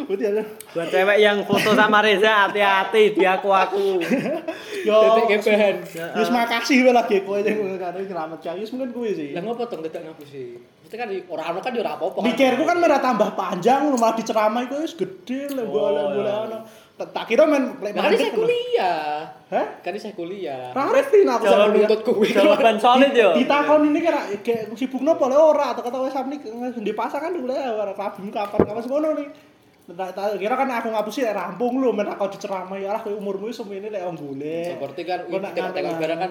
Berarti 0.04 0.24
ada 0.28 0.44
Buat 0.76 0.88
cewek 0.92 1.16
yang 1.16 1.48
foto 1.48 1.72
sama 1.72 2.04
Reza 2.04 2.44
hati-hati 2.44 3.16
dia 3.16 3.40
aku 3.40 3.48
aku. 3.48 4.04
yo 4.88 4.96
Titik 5.24 5.40
kebahan. 5.40 5.80
Wis 6.12 6.28
makasih 6.28 6.84
wae 6.84 6.92
lagi 6.92 7.24
kowe 7.24 7.40
sing 7.40 7.56
ngono 7.56 7.80
nyelamet 7.80 8.38
cah. 8.44 8.52
Wis 8.52 8.68
mungkin 8.76 8.92
kuwi 8.92 9.16
sih. 9.16 9.28
Lah 9.32 9.40
ngopo 9.40 9.64
dong 9.64 9.80
tidak 9.80 10.12
ngapusi? 10.12 10.60
Mesti 10.60 10.94
kan 11.00 11.08
ora 11.08 11.42
ono 11.56 11.64
kan 11.64 11.72
ya 11.72 11.80
ora 11.80 11.96
apa-apa. 11.96 12.20
kan. 12.20 12.24
Mikirku 12.28 12.62
kan 12.68 12.76
merah 12.76 13.00
tambah 13.00 13.32
panjang, 13.32 13.88
lu 13.88 13.96
malah 13.96 14.12
diceramai 14.20 14.68
kok 14.68 14.84
wis 14.84 14.92
gede 14.92 15.48
lah 15.56 15.64
Oh, 15.64 15.72
bola 15.72 16.00
bola 16.12 16.20
iya. 16.20 16.34
ono. 16.44 16.58
Tak- 16.94 17.26
kira 17.26 17.42
men 17.42 17.74
Nah, 17.74 17.90
kan 17.90 17.90
saya 17.90 18.06
mandek 18.06 18.30
ngono. 18.30 18.38
kuliah. 18.46 19.26
Hah? 19.50 19.66
Kan 19.82 19.94
saya 19.98 20.14
kuliah. 20.14 20.70
Ra 20.70 20.82
ngerti 20.94 21.18
nah 21.26 21.34
aku 21.34 21.44
sampe 21.44 21.66
Nuntut 21.74 22.00
kuwi. 22.06 22.28
Jawaban 22.38 22.76
solid 22.78 23.10
yo. 23.10 23.34
ditakon 23.34 23.90
ini 23.90 23.98
kira 23.98 24.20
kayak 24.38 24.70
sibuk 24.78 25.02
nopo 25.02 25.26
le 25.26 25.34
ora 25.34 25.74
atau 25.74 25.82
kata 25.82 25.98
wes 26.00 26.14
di 26.78 26.92
pasangan 26.94 27.34
dulu 27.34 27.50
ya 27.50 27.74
ora 27.74 27.90
rabimu 27.90 28.30
kapan 28.30 28.60
kapan 28.62 28.84
ngono 28.84 29.10
nih 29.18 29.28
Tak 29.84 30.16
tak 30.16 30.40
kira 30.40 30.54
kan 30.54 30.70
aku 30.70 30.88
ngapusi 30.88 31.20
lek 31.20 31.34
rampung 31.34 31.76
lu 31.76 31.92
men 31.92 32.08
aku 32.08 32.30
diceramai 32.30 32.88
alah 32.88 33.02
kowe 33.02 33.12
umurmu 33.12 33.50
semene 33.50 33.90
lek 33.90 34.00
onggone. 34.00 34.72
Seperti 34.72 35.00
kan 35.02 35.26
nak 35.28 35.52
tengok-tengok 35.52 35.94
barang 35.98 36.18
kan 36.22 36.30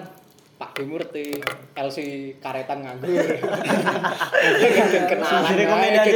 Pak 0.54 0.70
Demurti, 0.78 1.34
LC 1.74 1.98
karetan 2.38 2.86
nganggur. 2.86 3.10
Gen 4.94 5.04
kenalan. 5.10 5.42
Ae, 5.50 5.54
rekomendasi. 5.58 6.14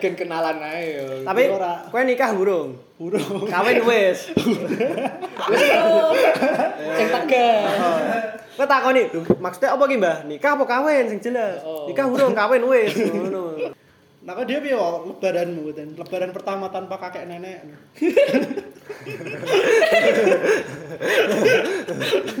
Gen 0.00 0.14
kenalan 0.16 0.56
ae 0.64 0.82
yo. 0.96 1.20
Tapi 1.20 1.42
kowe 1.92 2.00
nikah 2.00 2.32
burung? 2.32 2.80
Burung. 2.96 3.44
Kawin 3.44 3.84
wis. 3.84 4.32
Wis. 5.52 5.62
Sing 6.96 7.08
tegas. 7.12 7.60
Kowe 8.56 8.64
takoni, 8.64 9.02
"Lho, 9.12 9.20
maksudnya 9.36 9.76
apa 9.76 9.84
ki, 9.84 9.96
Mbah? 10.00 10.16
Nikah 10.32 10.56
apa 10.56 10.64
kawin 10.64 11.04
sing 11.12 11.20
jelas? 11.20 11.60
Oh. 11.60 11.84
Nikah 11.84 12.08
burung, 12.08 12.32
kawin 12.32 12.64
wis. 12.64 12.96
Ngono. 12.96 13.60
Nah 14.24 14.32
kok 14.32 14.48
dia 14.48 14.64
piye 14.64 14.72
kok 14.72 15.04
lebaranmu 15.04 15.76
dan 15.76 15.92
lebaran 15.92 16.32
pertama 16.32 16.72
tanpa 16.72 16.96
kakek 16.96 17.28
nenek. 17.28 17.60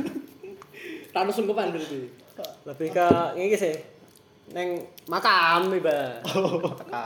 Tanu 1.14 1.30
sungkepan 1.30 1.70
berarti. 1.70 2.10
Lebih 2.66 2.88
ke 2.90 3.06
iki 3.38 3.56
sih. 3.56 3.74
Neng 4.50 4.82
makam 5.06 5.70
Mbah. 5.70 6.20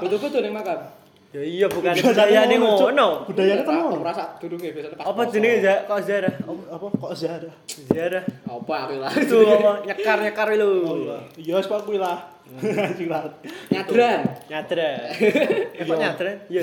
Betul-betul 0.00 0.40
ning 0.42 0.56
makam. 0.56 0.80
Ya 1.28 1.44
iya 1.44 1.66
bukan 1.68 1.92
Budayane 1.92 2.08
budayane 2.08 2.54
ngono, 2.56 2.76
ngono. 2.88 3.08
Budayane 3.28 3.60
kan 3.60 3.74
ngono. 3.76 4.00
merasa 4.00 4.24
durunge 4.40 4.72
biasanya 4.72 4.96
pas. 4.96 5.12
Apa 5.12 5.22
jenenge 5.28 5.60
ja 5.60 5.74
kok 5.84 6.00
ziarah? 6.00 6.32
Apa 6.40 6.62
apa 6.72 6.86
kok 6.88 7.12
Zara? 7.12 7.52
Ziarah. 7.68 8.24
Apa 8.48 8.72
aku 8.88 8.94
lah. 8.96 9.12
Itu 9.12 9.38
apa 9.44 9.70
nyekar-nyekar 9.84 10.48
lho. 10.56 10.70
Oh 10.88 10.96
iya. 10.96 11.16
Iya 11.36 11.52
wis 11.60 11.68
kok 11.68 11.84
kuwi 11.84 12.00
lah. 12.00 12.32
Anjing 12.64 13.12
lah. 13.12 13.28
Nyadran. 13.68 14.20
Nyadra. 14.48 14.90
Eh, 15.78 15.84
Kok 15.84 15.96
nyadra? 16.00 16.32
Iya. 16.48 16.60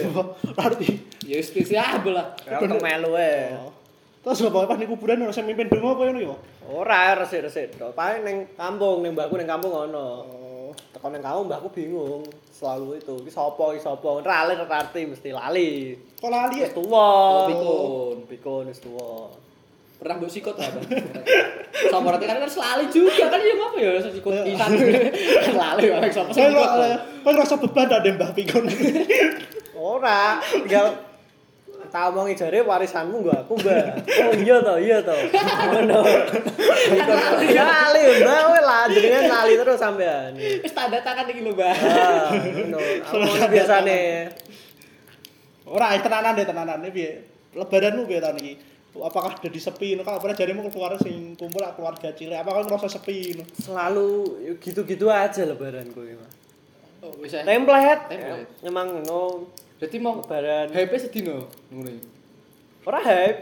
Berarti 0.57 0.87
Ya 1.29 1.35
wis 1.37 1.53
spesial 1.53 2.01
lah. 2.09 2.33
Ya 2.49 2.57
kok 2.57 2.81
melu 2.81 3.13
wae. 3.13 3.53
Terus 4.25 4.41
apa 4.49 4.65
pas 4.65 4.77
ning 4.81 4.89
kuburan 4.89 5.21
ora 5.21 5.29
sing 5.29 5.45
mimpin 5.45 5.69
donga 5.69 5.93
apa 5.93 6.01
ngono 6.09 6.17
ya? 6.17 6.33
Ora 6.65 7.13
resik-resik. 7.13 7.77
tok. 7.77 7.93
Paling 7.93 8.25
ning 8.25 8.37
kampung, 8.57 9.05
ning 9.05 9.13
mbahku 9.13 9.37
ning 9.37 9.45
kampung 9.45 9.69
ono. 9.69 10.07
Oh. 10.25 10.69
Tekan 10.89 11.13
ning 11.13 11.21
kampung 11.21 11.45
mbahku 11.45 11.69
bingung. 11.69 12.25
Selalu 12.49 12.97
itu, 12.97 13.13
iki 13.21 13.29
sapa 13.29 13.77
iki 13.77 13.85
sapa? 13.85 14.01
Ora 14.01 14.49
lali 14.49 14.57
ora 14.57 14.81
arti 14.81 15.05
mesti 15.05 15.29
lali. 15.29 15.93
Kok 16.17 16.29
lali 16.33 16.57
ya? 16.57 16.65
Wis 16.65 16.73
tuwa. 16.73 17.05
Oh, 17.05 17.45
pikun. 17.45 18.17
Pikun 18.25 18.63
wis 18.73 18.81
tuwa. 18.81 19.29
Pernah 20.01 20.15
mbok 20.17 20.31
sikot 20.33 20.57
apa? 20.57 20.79
Sama 21.93 22.09
berarti 22.09 22.25
kan 22.25 22.41
kan 22.41 22.49
selali 22.49 22.85
juga 22.89 23.29
kan 23.29 23.37
ya 23.37 23.53
apa 23.61 23.77
ya 23.77 23.91
sikot 24.09 24.33
pisan. 24.41 24.69
Lali 25.61 25.85
wae 25.93 26.09
sapa 26.09 26.33
sing 26.33 26.49
sikot. 26.49 26.69
kok 27.21 27.29
rasa 27.29 27.55
beban 27.61 27.93
ada 27.93 28.09
Mbah 28.09 28.31
Pikun. 28.33 28.65
Ora, 29.77 30.41
tinggal 30.49 30.97
tak 31.95 32.11
omongi 32.11 32.35
jare 32.35 32.59
warisanmu 32.59 33.23
nggo 33.23 33.31
aku, 33.31 33.55
Mbak. 33.55 33.85
Oh 34.27 34.35
iya 34.35 34.59
to, 34.59 34.75
iya 34.83 34.97
to. 34.99 35.15
Ngono. 35.15 36.03
Ya 37.47 37.63
lali, 37.63 38.19
Mbak, 38.19 38.39
kowe 38.51 38.59
lah 38.59 38.83
jenengan 38.91 39.31
lali 39.31 39.55
terus 39.55 39.79
sampean. 39.79 40.35
Wis 40.35 40.75
tanda 40.75 40.99
tangan 40.99 41.23
iki 41.31 41.39
lho, 41.39 41.55
Mbak. 41.55 41.71
Ah, 41.71 42.35
ngono. 42.35 42.79
Aku 42.99 43.47
biasane. 43.47 44.27
Ora 45.63 45.95
eh, 45.95 46.03
tenanan 46.03 46.35
deh 46.35 46.43
tenanan 46.43 46.83
piye? 46.91 47.23
Lebaranmu 47.55 48.03
piye 48.03 48.19
tahun 48.19 48.43
iki? 48.43 48.53
Apakah 48.99 49.39
jadi 49.39 49.59
sepi? 49.63 49.95
Kalau 49.95 50.19
pernah 50.19 50.35
jarimu 50.35 50.67
keluarga 50.67 50.99
sing 50.99 51.39
kumpul 51.39 51.63
keluarga 51.79 52.11
cilik, 52.11 52.43
apakah 52.43 52.67
ngerasa 52.67 52.91
sepi? 52.91 53.39
Selalu 53.55 54.35
gitu-gitu 54.59 55.07
aja 55.07 55.47
lebaranku 55.47 56.03
iki, 56.03 56.19
Mas. 56.19 56.35
Oh, 57.07 57.15
wis 57.23 57.39
ae. 57.39 57.47
Template. 57.47 58.11
Template. 58.11 58.67
Emang 58.67 58.99
ngono 58.99 59.47
Dadi 59.75 59.97
mau 59.99 60.23
lebaran. 60.23 60.71
HP 60.71 60.91
sedino 60.97 61.51
ngono 61.67 61.89
iki. 61.91 62.07
Ora 62.85 62.99
hype. 63.01 63.39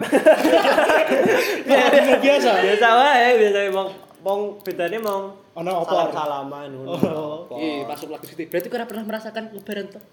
Biasa 1.67 2.15
biasa. 2.25 2.51
Biasa 2.63 2.87
wae, 2.97 3.27
biasa 3.37 3.59
emang 3.69 3.87
wong 4.23 4.41
bedane 4.63 4.97
mong 4.97 5.23
Ono 5.53 5.71
apa? 5.85 6.09
salam-salaman 6.09 6.67
ngono. 6.73 7.45
Iya, 7.59 7.85
masuk 7.85 8.09
lagu 8.09 8.25
situ. 8.25 8.49
Berarti 8.49 8.67
kau 8.71 8.81
pernah 8.81 9.05
merasakan 9.05 9.53
lebaran 9.53 9.85
toh? 9.93 10.03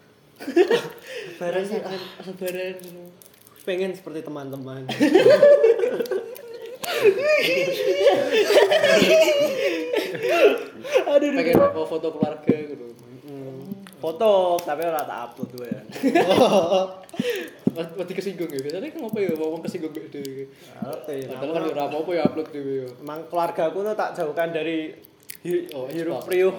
Lebaran 0.44 1.62
sih 1.64 1.78
Merasakan 1.80 2.26
lebaran 2.28 2.74
pengen 3.60 3.92
seperti 3.92 4.24
teman-teman. 4.24 4.88
Aduh. 11.10 11.28
Pengen 11.34 11.54
foto 11.86 12.08
keluarga 12.12 12.54
gitu. 12.56 12.86
Foto 14.00 14.56
tapi 14.64 14.82
ora 14.88 15.04
tak 15.04 15.18
upload 15.30 15.50
wae. 15.60 15.78
Mati 18.00 18.12
kesinggung 18.16 18.50
ya. 18.50 18.60
Biasanya 18.64 18.88
kan 18.90 19.06
apa 19.06 19.18
ya 19.20 19.32
ngomong 19.36 19.60
kesinggung 19.62 19.92
dhewe. 19.92 20.48
Ngerti. 20.80 21.16
Padahal 21.28 21.52
kan 21.52 21.62
ya 21.62 21.72
ora 21.76 21.84
apa-apa 21.86 22.10
ya 22.16 22.22
upload 22.24 22.48
dhewe 22.48 22.74
ya. 22.82 22.88
Emang 22.98 23.20
keluarga 23.28 23.62
aku 23.68 23.78
tuh 23.84 23.94
tak 23.94 24.10
jauhkan 24.16 24.50
dari 24.50 25.10
Oh, 25.72 25.88
hiruk 25.88 26.20
expose, 26.20 26.28
priuh 26.28 26.54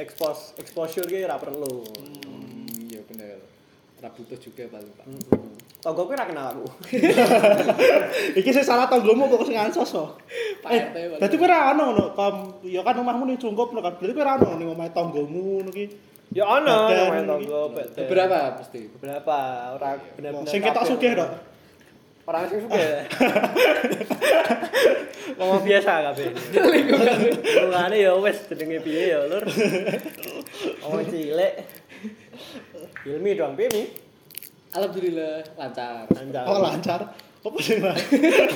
expose 0.00 0.42
exposure 0.56 1.04
ki 1.04 1.28
ora 1.28 1.36
perlu. 1.36 1.84
Hmm, 1.84 2.88
iya 2.88 3.04
bener. 3.04 3.36
Ora 4.00 4.08
butuh 4.16 4.38
juga 4.40 4.64
paling 4.72 4.92
Pak. 4.96 5.06
Tonggoku 5.84 6.16
ora 6.16 6.24
kenal 6.24 6.56
aku. 6.56 6.64
Iki 8.40 8.48
sing 8.48 8.64
salah 8.64 8.88
tanggomu 8.88 9.28
kok 9.28 9.44
sing 9.44 9.60
ansos 9.60 9.92
kok. 9.92 10.16
Eh, 10.72 10.88
berarti 11.20 11.36
kowe 11.36 11.44
ora 11.44 11.76
ono 11.76 11.84
ngono, 11.92 12.04
ya 12.64 12.80
kan 12.80 12.96
omahmu 12.96 13.28
ning 13.28 13.36
Cungkup 13.36 13.76
lho 13.76 13.84
kan. 13.84 13.92
Berarti 14.00 14.16
kowe 14.16 14.24
ora 14.24 14.40
ono 14.40 14.56
ning 14.56 14.68
omahe 14.72 14.88
tanggomu 14.88 15.60
ngono 15.60 15.68
ki. 15.68 16.13
Ya 16.34 16.44
ono 16.44 16.90
Badan 16.90 17.06
main 17.14 17.22
iki. 17.22 17.30
tonggo 17.30 17.60
bete. 17.70 18.00
Beberapa 18.04 18.58
pasti. 18.58 18.80
Beberapa 18.90 19.36
ora 19.78 19.94
benar-benar. 20.18 20.50
Sing 20.50 20.58
ketok 20.58 20.84
sugih 20.84 21.14
tok. 21.14 21.30
Orang 22.26 22.50
sing 22.50 22.58
sugih. 22.66 22.84
Ngomong 25.38 25.62
biasa 25.62 25.92
kabeh. 26.10 26.28
Lingkungannya 26.54 27.98
ya 28.02 28.12
wis 28.18 28.38
jenenge 28.50 28.82
piye 28.82 29.14
ya, 29.14 29.18
Lur. 29.30 29.46
Ngomong 30.82 31.06
cilik. 31.06 31.54
Ilmi 33.06 33.30
dong, 33.38 33.54
piye 33.54 33.70
Mi? 33.70 33.82
Alhamdulillah 34.74 35.38
lancar. 35.54 36.02
Lancar. 36.10 36.44
Oh 36.50 36.58
lancar. 36.58 37.00
Apa 37.44 37.58
sing 37.62 37.78
lah? 37.78 37.94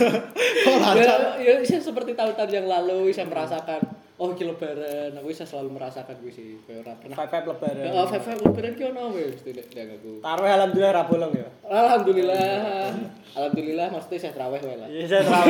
Oh 0.67 0.77
lancar. 0.83 1.39
Ya, 1.39 1.55
ya 1.55 1.63
saya 1.63 1.79
seperti 1.79 2.19
tahun-tahun 2.19 2.51
yang 2.51 2.67
lalu 2.67 3.15
saya 3.15 3.31
merasakan 3.31 3.87
oh 4.19 4.35
iki 4.35 4.43
lebaran, 4.43 5.15
aku 5.15 5.31
bisa 5.31 5.47
selalu 5.47 5.79
merasakan 5.79 6.19
gue 6.19 6.33
sih. 6.35 6.59
Kayak 6.67 6.83
ora 6.83 6.93
pernah. 6.99 7.17
Five 7.23 7.47
lebaran. 7.55 7.85
Ya, 7.87 7.91
oh, 7.95 8.07
five 8.11 8.25
five 8.27 8.41
lebaran 8.43 8.73
ki 8.75 8.83
ono 8.91 9.03
wis 9.15 9.41
nek 9.47 9.71
nek 9.71 9.89
aku. 9.95 10.13
Taruh 10.19 10.49
alhamdulillah 10.51 10.93
ra 10.93 11.03
bolong 11.07 11.33
ya. 11.39 11.49
Alhamdulillah. 11.63 12.91
Alhamdulillah 13.39 13.87
maksudnya 13.95 14.19
saya 14.19 14.33
terawih 14.35 14.61
wae 14.67 14.77
lah. 14.77 14.89
Iya 14.91 15.05
saya 15.07 15.23
tahu. 15.23 15.47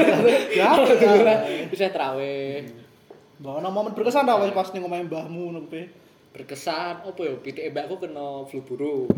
Ya, 0.53 0.67
Alhamdulillah 0.77 1.39
bisa 1.73 1.89
terawih. 1.89 2.69
Mbak 3.41 3.53
ono 3.65 3.69
momen 3.73 3.93
berkesan 3.97 4.29
ta 4.29 4.37
wis 4.37 4.53
pas 4.53 4.69
ning 4.77 4.85
omahe 4.85 5.03
mbahmu 5.09 5.43
ngono. 5.49 5.61
Berkesan 6.29 7.09
apa 7.09 7.21
ya 7.25 7.33
pitik 7.41 7.73
mbakku 7.73 7.97
kena 8.05 8.45
flu 8.45 8.61
burung. 8.69 9.09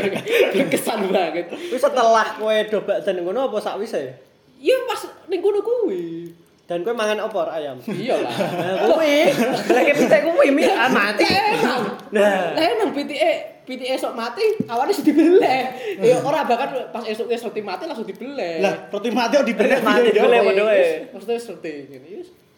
berkesan 0.52 1.08
banget. 1.08 1.48
Wis 1.72 1.80
setelah 1.80 2.36
kowe 2.36 2.52
do 2.68 2.84
bakdan 2.84 3.24
ngono 3.24 3.48
apa 3.48 3.56
sakwise? 3.56 4.20
Iya 4.60 4.84
pas 4.84 5.00
ning 5.32 5.40
kono 5.40 5.64
kuwi. 5.64 6.28
Dan 6.66 6.82
kowe 6.82 6.90
mangan 6.98 7.22
opor 7.22 7.46
ayam. 7.46 7.78
Iyalah. 7.78 8.34
Nah, 8.34 8.74
kuwi, 8.90 9.30
lagi 9.70 9.92
pitik 10.02 10.20
kuwi 10.26 10.50
mi 10.50 10.66
ah, 10.66 10.90
mati. 10.90 11.22
Emang. 11.22 11.82
Nah. 12.10 12.58
Lah 12.58 12.64
emang 12.74 12.90
pitike 12.90 13.62
pitike 13.62 13.94
esok 13.94 14.18
mati, 14.18 14.42
awalnya 14.66 14.94
sudah 14.98 15.14
dibeleh. 15.14 15.62
Ya 16.02 16.18
ora 16.26 16.42
bahkan 16.42 16.90
pas 16.90 17.06
esok 17.06 17.30
wis 17.30 17.42
roti 17.46 17.62
mati 17.62 17.86
langsung 17.86 18.02
dibeleh. 18.02 18.58
Lah, 18.66 18.90
roti 18.90 19.10
mati 19.14 19.38
kok 19.38 19.46
dibeleh 19.46 19.78
Mati 19.78 20.10
piye, 20.10 20.18
dibeleh. 20.18 20.38
Yo? 20.42 20.46
padha 20.50 20.62
wae. 20.66 20.86
Maksudnya 21.14 21.34
wis 21.38 21.46
roti 21.54 21.72
ngene. 21.86 22.08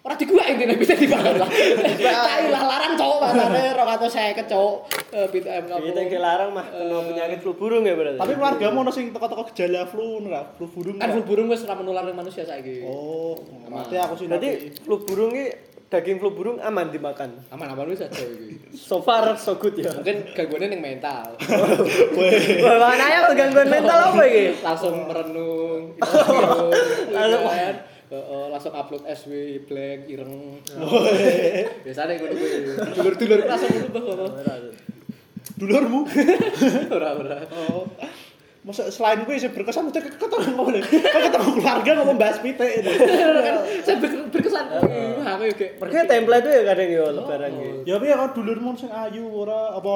Ora 0.08 0.16
digua 0.16 0.40
intine 0.48 0.72
bisa 0.80 0.96
dibangun 0.96 1.36
lah. 1.36 1.50
Tai 2.00 2.44
lah 2.48 2.62
larang 2.64 2.96
cowok 2.96 3.16
pasane 3.28 3.76
250 3.76 4.48
cowok. 4.48 4.76
Eh 5.12 5.26
pitik 5.28 5.52
em 5.52 5.64
kamu. 5.68 5.84
Pitik 5.92 6.06
dilarang 6.16 6.50
mah 6.56 6.64
kena 6.64 6.96
penyakit 7.04 7.38
flu 7.44 7.52
burung 7.52 7.84
ya 7.84 7.92
berarti. 7.92 8.16
Tapi 8.16 8.32
keluargamu 8.40 8.88
ono 8.88 8.88
sing 8.88 9.12
teko-teko 9.12 9.44
gejala 9.52 9.84
flu 9.84 10.16
ngono 10.16 10.32
ra? 10.32 10.48
Flu 10.56 10.64
burung. 10.72 10.96
kan 10.96 11.12
ora? 11.12 11.14
flu 11.20 11.22
burung 11.28 11.46
wis 11.52 11.60
ora 11.68 11.76
menular 11.76 12.08
ning 12.08 12.16
manusia 12.16 12.48
saiki. 12.48 12.88
Oh, 12.88 13.36
mati 13.68 14.00
aku 14.00 14.16
sih. 14.16 14.32
Berarti 14.32 14.80
flu 14.80 14.96
burung 15.04 15.36
ini 15.36 15.52
daging 15.92 16.16
flu 16.24 16.32
burung 16.32 16.56
aman 16.56 16.88
dimakan. 16.88 17.44
Aman-aman 17.52 17.92
wis 17.92 18.00
aja 18.00 18.16
iki. 18.16 18.64
So 18.72 19.04
far 19.04 19.36
so 19.36 19.60
good 19.60 19.76
ya. 19.76 19.92
Mungkin 19.92 20.32
gangguannya 20.32 20.72
ning 20.72 20.80
mental. 20.80 21.36
Wah, 22.16 22.76
makanya 22.80 23.28
gangguan 23.36 23.68
mental 23.68 23.98
apa 24.08 24.22
iki? 24.24 24.56
langsung 24.64 25.04
merenung, 25.04 25.92
gitu, 26.00 26.72
Lalu, 27.12 27.36
Heeh, 28.08 28.44
langsung 28.48 28.72
upload 28.72 29.04
SW 29.04 29.32
blank 29.68 30.08
ireng. 30.08 30.64
Biasanya 31.84 32.16
ngono 32.16 32.32
kuwi. 32.40 32.58
Dulur-dulur 32.96 33.40
langsung 33.44 33.68
ngono 33.68 33.88
bah 33.92 34.04
apa. 34.32 34.88
dulurmu. 35.58 36.00
Ora 36.96 37.08
ora. 37.18 37.38
Oh. 37.52 37.84
Masa 38.68 38.92
selain 38.92 39.25
gue 39.25 39.32
sih 39.32 39.48
berkesan 39.48 39.88
mesti 39.88 39.96
ketemu 40.04 40.52
ngomong 40.52 40.76
Kok 40.84 41.20
ketemu 41.25 41.48
keluarga 41.56 41.90
ngomong 41.96 42.16
bahas 42.20 42.37
pitik 42.37 42.84
itu. 42.84 42.90
Saya 43.88 43.96
ber- 43.96 44.28
berkesan. 44.28 44.64
Wah, 44.68 45.40
aku 45.40 45.56
kayak 45.56 45.80
Pergi 45.80 45.96
template 46.04 46.44
itu 46.44 46.50
ya 46.52 46.62
kadang 46.68 46.88
yo 46.92 47.04
lebaran 47.08 47.50
gitu. 47.56 47.80
Ya 47.88 47.96
piye 47.96 48.12
kok 48.12 48.37
dulurmu 48.37 48.76
sing 48.76 48.92
ayu 48.92 49.25
ora 49.25 49.72
apa 49.72 49.88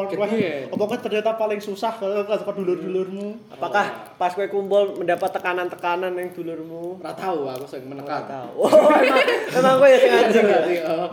apa 0.72 0.84
kan 0.88 0.98
ternyata 1.04 1.36
paling 1.36 1.60
susah 1.60 1.92
kalau 2.00 2.24
kok 2.24 2.56
dulur-dulurmu. 2.56 3.52
Apakah 3.52 4.16
pas 4.16 4.32
kowe 4.32 4.48
kumpul 4.48 4.96
mendapat 4.96 5.28
tekanan-tekanan 5.36 6.16
yang 6.16 6.32
dulurmu? 6.32 6.96
ora 6.96 7.12
tahu 7.12 7.44
aku 7.44 7.68
sing 7.68 7.84
Ora 7.84 7.92
menekan. 7.92 8.22
tahu. 8.24 8.50
Oh, 8.56 8.88
emang 8.88 9.20
emang 9.52 9.74
kowe 9.76 9.88
ya 9.92 9.98
sing 10.00 10.12
anjing 10.16 10.44
ya. 10.48 10.48
Berarti, 10.48 10.74
oh. 10.88 11.08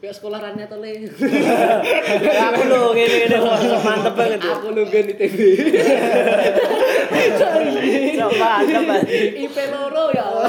Kayak 0.00 0.16
sekolah 0.16 0.40
rannya 0.40 0.64
tuh 0.64 0.80
le. 0.80 1.12
Ya, 2.24 2.48
Aku 2.56 2.62
lho 2.64 2.96
ngene-ngene 2.96 3.36
mantep 3.84 4.14
banget 4.16 4.40
ya. 4.40 4.56
Aku 4.56 4.72
lu 4.72 4.88
di 4.88 5.12
TV. 5.12 5.38
Mantep 8.16 8.40
anjing. 8.40 8.88
IP 9.44 9.56
loro 9.68 10.04
ya 10.16 10.24
Allah. 10.24 10.48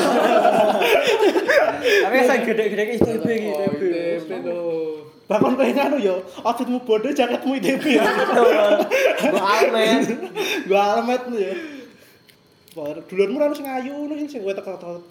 Tapi 1.84 2.18
saya 2.24 2.40
gede-gede 2.48 2.84
ke 2.88 2.94
ITB 2.96 3.26
iki, 3.28 3.50
Oh, 3.52 3.60
ITB. 3.68 3.82
ITB 4.24 4.32
lo. 4.48 4.60
Bahkan 5.28 5.52
kowe 5.60 5.68
nganu 5.68 5.98
ya, 6.00 6.16
outfitmu 6.48 6.80
bodoh 6.88 7.12
jaketmu 7.12 7.52
ITB 7.60 7.86
ya. 8.00 8.04
Mbok 9.28 9.44
almen. 9.44 10.00
Gua 10.64 10.80
alamat 10.96 11.22
ya. 11.36 11.52
Dulurmu 13.04 13.36
ora 13.36 13.52
sing 13.52 13.68
ayu 13.68 14.00
ngono 14.00 14.16
sing 14.32 14.40
kowe 14.48 14.56
teko-teko. 14.56 15.04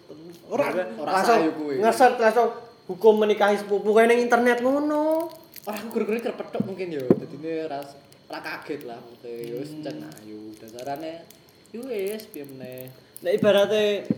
Ora 0.48 0.72
langsung 0.96 1.44
ngeset 1.76 2.16
langsung 2.16 2.69
hukum 2.90 3.22
menikahi 3.22 3.54
sepupu 3.54 3.94
kayak 3.94 4.10
ning 4.10 4.26
internet 4.26 4.58
ngono. 4.58 5.30
Ora 5.62 5.78
aku 5.78 5.94
guru-guru 5.94 6.18
kerpetok 6.18 6.66
mungkin 6.66 6.90
yo. 6.90 7.06
Dadine 7.14 7.70
ras 7.70 7.94
ora 8.26 8.42
kaget 8.42 8.82
lah 8.82 8.98
mute 8.98 9.30
yo 9.46 9.62
wis 9.62 9.70
cen 9.78 10.02
ayu. 10.02 10.50
Dasarane 10.58 11.22
yo 11.70 11.86
wis 11.86 12.26
piye 12.26 12.42
meneh. 12.42 12.90
Nek 13.22 13.38
ibaratnya 13.38 14.10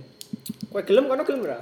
kowe 0.72 0.80
gelem 0.88 1.04
kono 1.04 1.20
gelem 1.28 1.44
ora? 1.44 1.60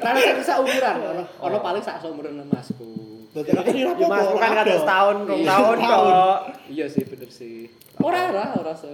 Karena 0.00 0.18
saya 0.22 0.34
bisa 0.40 0.54
umuran, 0.64 0.96
ono 1.04 1.22
ono 1.44 1.56
paling 1.60 1.84
sak 1.84 2.00
seumuran 2.00 2.40
masku. 2.48 3.28
Dadi 3.36 3.52
aku 3.52 4.08
Mas 4.08 4.32
bukan 4.32 4.48
kata 4.48 4.80
setahun, 4.80 5.16
rong 5.28 5.40
Iya, 5.44 5.50
tahun 5.52 5.76
kok. 5.76 6.40
Iya 6.72 6.86
sih 6.88 7.04
bener 7.04 7.28
sih. 7.28 7.68
Ora 8.00 8.32
ora 8.32 8.44
ora 8.56 8.72
se 8.72 8.88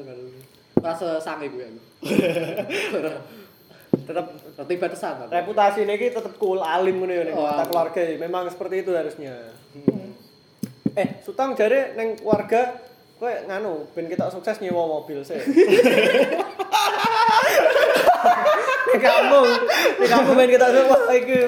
ora 0.83 0.93
sesange 0.99 1.47
gue 1.47 1.63
aku. 1.63 1.81
Tetep 4.03 4.27
Roti 4.55 4.75
batasan 4.77 5.27
reputasi 5.27 5.83
ini 5.83 5.95
tetep 5.99 6.35
cool 6.37 6.59
alim 6.59 6.99
ngono 6.99 7.13
ya 7.13 7.33
Oh, 7.33 7.43
alim. 7.43 7.67
keluarga. 7.67 8.01
Memang 8.17 8.47
seperti 8.47 8.83
itu 8.83 8.91
harusnya. 8.91 9.53
Hmm. 9.73 10.13
Eh, 10.93 11.21
Sutang 11.21 11.55
jare 11.55 11.95
neng 11.95 12.17
keluarga 12.17 12.77
kowe 13.17 13.31
nganu 13.47 13.87
ben 13.91 14.07
kita 14.07 14.27
sukses 14.29 14.59
nyewa 14.59 14.83
mobil 14.85 15.23
sih. 15.23 15.39
Kamu, 18.93 19.41
kamu 20.05 20.31
ben 20.37 20.49
kita 20.51 20.67
sukses 20.69 20.87
wah 20.87 21.03
iki 21.11 21.39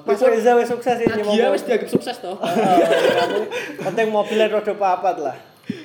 Mas 0.00 0.20
Reza 0.20 0.52
wis 0.54 0.68
sukses 0.68 0.96
ini 0.98 1.12
nyewa 1.16 1.32
mobil. 1.32 1.48
wis 1.50 1.62
dianggap 1.64 1.88
sukses 1.88 2.16
toh. 2.18 2.36
Heeh, 2.36 2.76
kamu 3.16 3.40
penting 3.80 4.06
mobilnya 4.10 4.46
roda 4.50 4.74
papat 4.74 5.16
lah. 5.18 5.36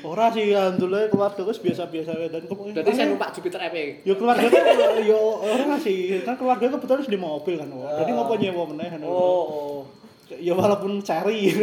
Ora 0.05 0.29
sih 0.33 0.53
alhamdulillah 0.53 1.09
keluarga 1.09 1.41
gue 1.41 1.55
biasa-biasa 1.55 2.11
wae 2.17 2.29
dan 2.29 2.43
kok. 2.45 2.57
Berarti 2.57 2.91
saya 2.93 3.07
numpak 3.09 3.29
Jupiter 3.37 3.61
EP. 3.69 4.01
Yo 4.05 4.13
keluarga 4.17 4.45
kan 4.49 4.97
yo 5.05 5.41
ora 5.41 5.77
sih, 5.77 6.21
kan 6.25 6.37
keluarga 6.37 6.65
kebetulan 6.73 7.05
di 7.05 7.19
mobil 7.19 7.55
kan. 7.57 7.69
Jadi 7.69 8.11
ngopo 8.13 8.33
nyewa 8.37 8.63
meneh. 8.73 8.89
Oh, 9.05 9.45
oh. 9.45 9.79
Ya 10.25 10.57
walaupun 10.57 11.05
cari. 11.05 11.53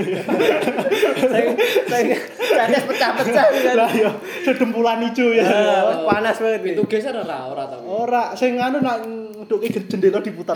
Saya 1.18 1.50
saya 1.90 2.14
cadas 2.38 2.82
pecah-pecah 2.86 3.44
kan. 3.50 3.74
Lah 3.74 3.90
yo 3.90 4.10
sedempulan 4.46 5.02
ijo 5.10 5.34
ya. 5.34 5.42
Ah, 5.42 6.06
panas 6.06 6.38
banget 6.38 6.78
itu. 6.78 6.82
geser 6.86 7.10
ora 7.10 7.50
ora 7.50 7.66
tau. 7.66 7.82
Ora, 8.06 8.24
sing 8.38 8.62
anu 8.62 8.78
nak 8.78 9.02
nduki 9.02 9.66
jendela 9.90 10.22
diputar. 10.22 10.54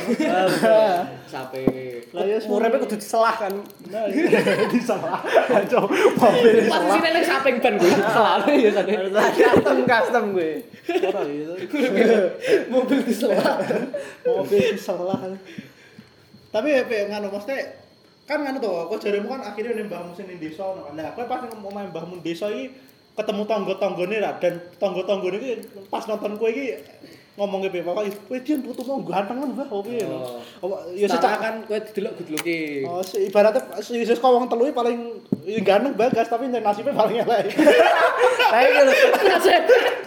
Sampai 1.35 1.67
Lah 2.15 2.23
ya 2.23 2.39
Murepe 2.47 2.79
kudu 2.87 2.95
diselah 2.95 3.35
kan. 3.35 3.53
Nah, 3.91 4.07
di 4.71 4.79
salah. 4.79 5.19
Kacau 5.27 5.91
mobil. 5.91 6.63
Posisi 6.71 6.99
nek 7.11 7.25
samping 7.27 7.57
ban 7.59 7.75
gue. 7.75 7.91
Selalu 7.91 8.51
ya 8.63 8.71
tadi. 8.71 8.93
Custom 9.35 9.79
custom 9.83 10.25
gue. 10.31 10.53
Ora 11.11 11.21
itu. 11.27 11.55
Mobil 12.73 12.99
di 13.03 13.11
sebelah. 13.11 13.59
Mobil 14.23 14.63
di 14.63 14.79
salah. 14.79 15.19
Tapi 16.55 16.69
ya 16.71 16.83
nganu 16.87 17.35
maksudnya 17.35 17.86
kan 18.27 18.43
nganu 18.43 18.59
to, 18.59 18.71
kok 18.91 18.99
jaremu 19.07 19.27
kan 19.31 19.43
akhirnya 19.47 19.79
ning 19.79 19.87
mbahmu 19.87 20.13
sing 20.19 20.27
ning 20.27 20.43
desa 20.43 20.67
ngono 20.67 20.91
kan. 20.91 20.99
Lah 20.99 21.15
kowe 21.15 21.25
pas 21.31 21.41
mau 21.55 21.71
main 21.71 21.89
mbahmu 21.95 22.21
desa 22.27 22.51
iki 22.51 22.75
ketemu 23.17 23.43
tangga-tanggane 23.49 24.17
ra 24.21 24.37
dan 24.43 24.55
tangga-tanggane 24.77 25.37
iki 25.39 25.53
pas 25.87 26.05
nonton 26.11 26.35
kowe 26.37 26.51
iki 26.51 26.75
ngomong 27.37 27.61
ke 27.63 27.85
bapak, 27.85 28.09
kowe 28.25 28.39
putu 28.41 28.81
mau 28.83 29.05
ganteng 29.05 29.37
kan 29.37 29.49
mbah 29.53 29.69
opo 29.69 29.89
ya. 29.89 30.09
Oh. 30.09 30.41
Ya 30.91 31.05
secak 31.05 31.37
kan 31.37 31.55
kowe 31.63 31.77
didelok 31.77 32.17
gudluki. 32.17 32.81
Oh, 32.83 33.05
si- 33.05 33.29
ibaratnya 33.29 33.61
si 33.79 34.01
Yesus 34.01 34.17
kok 34.17 34.27
wong 34.27 34.49
telu 34.49 34.73
paling 34.73 35.21
ya 35.45 35.61
ganteng 35.61 35.93
bagas 35.95 36.27
tapi 36.27 36.49
nasibnya 36.49 36.97
paling 36.97 37.21
elek. 37.21 37.53
Kayak 38.53 38.69
gitu. 38.73 38.93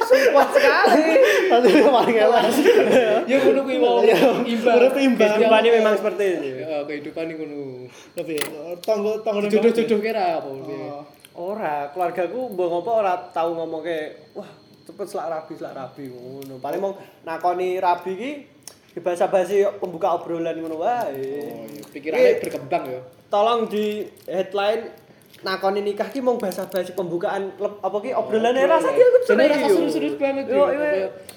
Support 0.02 0.50
sekali. 0.52 1.06
Nasibnya 1.54 1.90
paling 1.94 2.16
elek. 2.18 2.44
Ya 3.26 3.36
ngono 3.38 3.62
kuwi 3.62 3.78
wong 3.78 4.02
Ya, 4.04 4.18
imbang. 4.42 4.76
urip 4.76 4.96
imbang. 4.98 5.30
Kehidupan 5.32 5.62
ini 5.62 5.70
memang 5.78 5.94
seperti 5.96 6.24
itu. 6.34 6.48
Ya 6.60 6.78
kehidupan 6.82 7.24
iki 7.30 7.36
ngono. 7.38 7.62
Tapi 8.18 8.34
tangga 8.82 9.12
tangga 9.22 9.46
Jodoh-jodoh 9.46 10.00
kira 10.02 10.42
apa 10.42 10.50
piye? 10.50 10.82
Oh. 10.90 11.04
Ora, 11.40 11.88
keluargaku 11.94 12.52
mbok 12.52 12.68
ngopo 12.68 12.92
ora 13.00 13.16
tau 13.30 13.54
ngomong 13.54 13.80
ke 13.80 13.98
wah 14.34 14.50
cepet 14.90 15.06
selak 15.06 15.28
rabi 15.30 15.54
selak 15.54 15.74
rabi 15.78 16.10
ngono. 16.10 16.58
Paling 16.58 16.80
mau 16.82 16.98
nakoni 17.22 17.78
rabi 17.78 18.12
ki 18.18 18.32
di 18.90 19.00
basa-basi 19.06 19.62
pembuka 19.78 20.18
obrolan 20.18 20.58
ngono 20.58 20.82
wae. 20.82 21.14
Oh, 21.14 21.16
iya. 21.70 21.84
Pikirannya 21.94 22.32
Ki, 22.34 22.42
berkembang 22.42 22.84
ya. 22.90 23.02
Tolong 23.30 23.70
di 23.70 24.10
headline 24.26 24.90
nakoni 25.46 25.80
nikah 25.86 26.10
ki 26.10 26.20
mau 26.26 26.36
basa-basi 26.36 26.98
pembukaan 26.98 27.54
apa 27.62 27.98
ki 28.02 28.12
obrolannya 28.18 28.66
rasa 28.66 28.90
ki 28.92 29.02
aku 29.06 29.18
seneng 29.30 29.48
rasa 29.54 29.68
yo. 29.70 29.76
serius-serius 29.78 30.16
banget 30.18 30.46
Yo. 30.50 30.66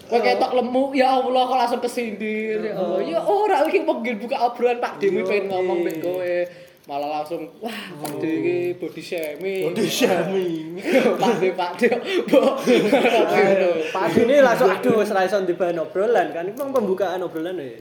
Kok 0.09 0.21
ketok 0.21 0.53
lemu, 0.61 0.93
ya 0.93 1.09
Allah 1.09 1.43
kok 1.49 1.57
langsung 1.57 1.81
kesindir. 1.81 2.61
Ya 2.61 2.77
Allah, 2.77 3.01
ya 3.01 3.21
ora 3.25 3.65
iki 3.65 3.81
pengen 3.85 4.17
buka 4.21 4.37
obrolan 4.45 4.77
Pak 4.81 5.01
Demi 5.01 5.25
pengen 5.25 5.49
ngomong 5.53 5.79
mek 5.85 6.05
kowe. 6.05 6.37
Malah 6.83 7.23
langsung 7.23 7.47
wah 7.63 7.79
Pak 8.03 8.19
Demi 8.19 8.43
iki 8.43 8.57
body 8.75 9.03
shaming. 9.03 9.71
Body 9.71 9.87
shaming. 9.87 10.83
Pak 11.23 11.31
Demi 11.39 11.51
Pak. 11.55 11.71
Mbok. 11.79 12.55
Ngono. 12.67 13.69
Pak 13.95 14.03
Adi 14.11 14.21
ini 14.27 14.35
langsung 14.43 14.67
aduh 14.67 14.99
wis 14.99 15.15
ra 15.15 15.23
iso 15.23 15.39
di 15.47 15.55
bahan 15.55 15.79
obrolan 15.79 16.35
kan. 16.35 16.43
Itu 16.51 16.67
pembukaan 16.67 17.23
obrolan 17.23 17.63
ya. 17.63 17.79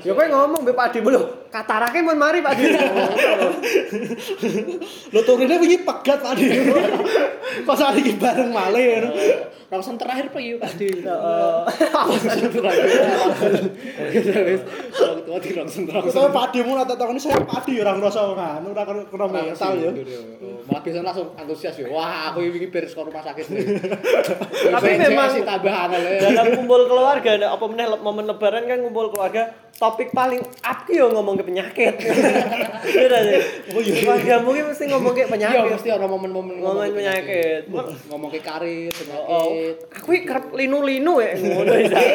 Ya 0.00 0.12
kowe 0.16 0.26
ngomong 0.26 0.66
mbek 0.66 0.74
Pak 0.74 0.98
lho, 0.98 1.22
katarake 1.50 1.98
mun 2.00 2.16
mari 2.16 2.38
Pak 2.40 2.54
Adi. 2.54 2.70
Lo 5.14 5.20
turunnya 5.26 5.58
wingi 5.58 5.82
pegat 5.82 6.22
tadi. 6.22 6.46
Pas 7.66 7.80
hari 7.82 8.00
iki 8.06 8.14
bareng 8.16 8.54
malih. 8.54 9.10
Rongsen 9.70 9.94
terakhir 9.98 10.30
Pak 10.34 10.42
Yu 10.42 10.58
Pak 10.58 10.74
terakhir. 10.74 11.06
Rongsen 15.26 15.82
Terus 15.86 16.14
rongsen. 16.14 16.30
Pak 16.34 16.46
Demu 16.54 16.74
nak 16.74 16.86
takoni 16.90 17.20
saya 17.22 17.38
Pak 17.42 17.66
Di 17.66 17.78
ora 17.78 17.94
ngrasa 17.94 18.20
nganu 18.34 18.74
ora 18.74 18.82
kena 18.86 19.26
mental 19.30 19.72
ya. 19.78 19.90
Malah 20.70 20.80
biasanya 20.86 21.04
langsung 21.10 21.28
antusias 21.34 21.74
ya. 21.78 21.86
Wah, 21.90 22.30
aku 22.30 22.46
ini 22.46 22.70
beres 22.70 22.94
ke 22.94 23.00
rumah 23.02 23.22
sakit. 23.22 23.46
Tapi 24.74 24.88
memang- 25.02 25.34
sih 25.34 25.42
ya. 25.42 25.58
Dalam 26.30 26.46
kumpul 26.54 26.86
keluarga, 26.86 27.30
apa 27.34 27.64
meneh 27.66 27.86
momen 27.98 28.24
lebaran 28.30 28.70
kan 28.70 28.78
kumpul 28.78 29.10
keluarga, 29.10 29.50
topik 29.74 30.14
paling 30.14 30.38
up 30.62 30.86
yo 30.86 31.10
ngomong 31.10 31.39
ke 31.40 31.44
penyakit. 31.48 31.94
Iya 32.84 33.06
dah, 33.08 33.20
sih. 33.24 33.40
Oh, 33.72 33.80
iya. 33.80 33.92
Keluarga 33.96 34.34
mungkin 34.44 34.64
mesti 34.68 34.84
ngomong 34.92 35.12
ke 35.16 35.24
Iya, 35.24 35.32
penyakit. 35.32 35.72
mesti 35.72 35.88
ada 35.88 36.04
momen-momen 36.04 36.60
Ngomong 36.60 36.92
penyakit. 36.92 37.62
Ngomong 38.12 38.28
ke 38.28 38.40
karir, 38.44 38.92
Oh, 39.16 39.48
penyakit. 39.48 39.76
aku 39.96 40.08
iki 40.12 40.24
kerep 40.28 40.46
linu-linu 40.52 41.12
ya 41.24 41.30
ngono 41.34 41.72
isa. 41.80 41.96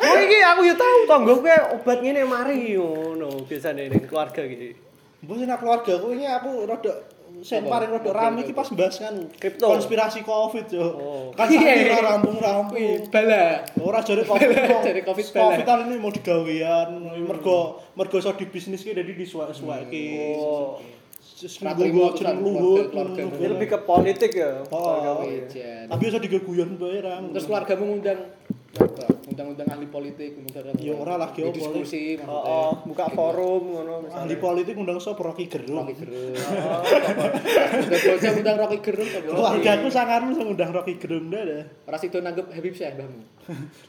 Oh 0.00 0.16
iki 0.16 0.38
aku 0.40 0.60
yo 0.64 0.74
tahu 0.74 0.98
tanggo 1.04 1.44
kowe 1.44 1.56
obat 1.76 1.98
ngene 2.00 2.24
mari 2.24 2.72
ngono 2.72 3.44
biasane 3.44 3.92
ning 3.92 4.08
keluarga 4.08 4.40
iki. 4.48 4.72
Mbok 5.20 5.36
keluarga 5.60 5.92
aku 6.00 6.06
ini 6.16 6.24
aku 6.24 6.64
rada 6.64 6.94
sing 7.40 7.64
paling 7.64 7.88
rada 7.88 8.10
rame 8.12 8.44
iki 8.44 8.52
pas 8.52 8.68
bahas 8.68 9.00
kan 9.00 9.14
Kripto. 9.38 9.66
konspirasi 9.66 10.20
Covid 10.22 10.66
yo. 10.68 10.86
Oh. 10.86 11.24
Kan 11.32 11.48
Iya. 11.48 11.60
saiki 11.62 11.84
ora 11.88 12.00
rampung-rampung. 12.16 12.76
Wih, 12.76 13.08
bala. 13.08 13.64
Ora 13.80 13.98
jare 14.04 14.22
Covid. 14.28 14.48
Jare 14.84 15.00
Covid 15.02 15.26
bala. 15.32 15.42
Covid 15.56 15.66
ini 15.88 15.94
mau 15.96 16.12
digawean, 16.12 16.88
mergo 17.24 17.80
mergo 17.96 18.16
iso 18.20 18.30
di 18.36 18.46
bisnis 18.46 18.84
ki 18.84 18.92
jadi 18.92 19.12
disuwek-suweki. 19.16 20.06
Oh. 20.36 20.76
Seminggu 21.20 22.12
jeneng 22.20 22.44
luhut. 22.44 22.92
Keluarga, 22.92 23.24
Ini 23.24 23.48
lebih 23.56 23.68
ke 23.72 23.78
politik 23.88 24.36
ya. 24.36 24.60
Oh, 24.68 25.24
keluarga. 25.24 25.88
Tapi 25.88 26.02
iso 26.04 26.18
digeguyon 26.20 26.76
bae 26.76 27.00
ra. 27.00 27.24
Terus 27.32 27.48
keluargamu 27.48 27.84
ngundang 27.96 28.20
apa, 28.20 28.59
undang-undang 28.70 29.66
ahli 29.66 29.86
politik, 29.90 30.38
undang-undang 30.38 30.78
Ya 30.78 30.94
ora 30.94 31.18
lah, 31.18 31.34
geopolitik. 31.34 31.58
diskusi 31.58 32.22
Oh, 32.22 32.30
oh, 32.30 32.70
buka 32.86 33.10
forum 33.10 33.62
ngono 33.74 34.06
Ahli 34.14 34.38
politik 34.38 34.78
undang 34.78 35.02
sapa 35.02 35.18
Rocky 35.26 35.50
Gerung. 35.50 35.82
Rocky 35.82 35.94
Gerung. 35.98 36.38
Gak 37.90 38.34
undang 38.38 38.58
Rocky 38.62 38.78
Gerung 38.78 39.10
Keluarga 39.10 39.70
aku 39.74 39.88
sangarmu 39.90 40.30
sing 40.38 40.46
undang 40.54 40.70
Rocky 40.70 40.94
Gerung 41.02 41.34
dah. 41.34 41.66
Ora 41.90 41.96
sido 41.98 42.22
nanggep 42.22 42.46
Habib 42.54 42.74
Syekh 42.74 42.94
mbahmu. 42.94 43.22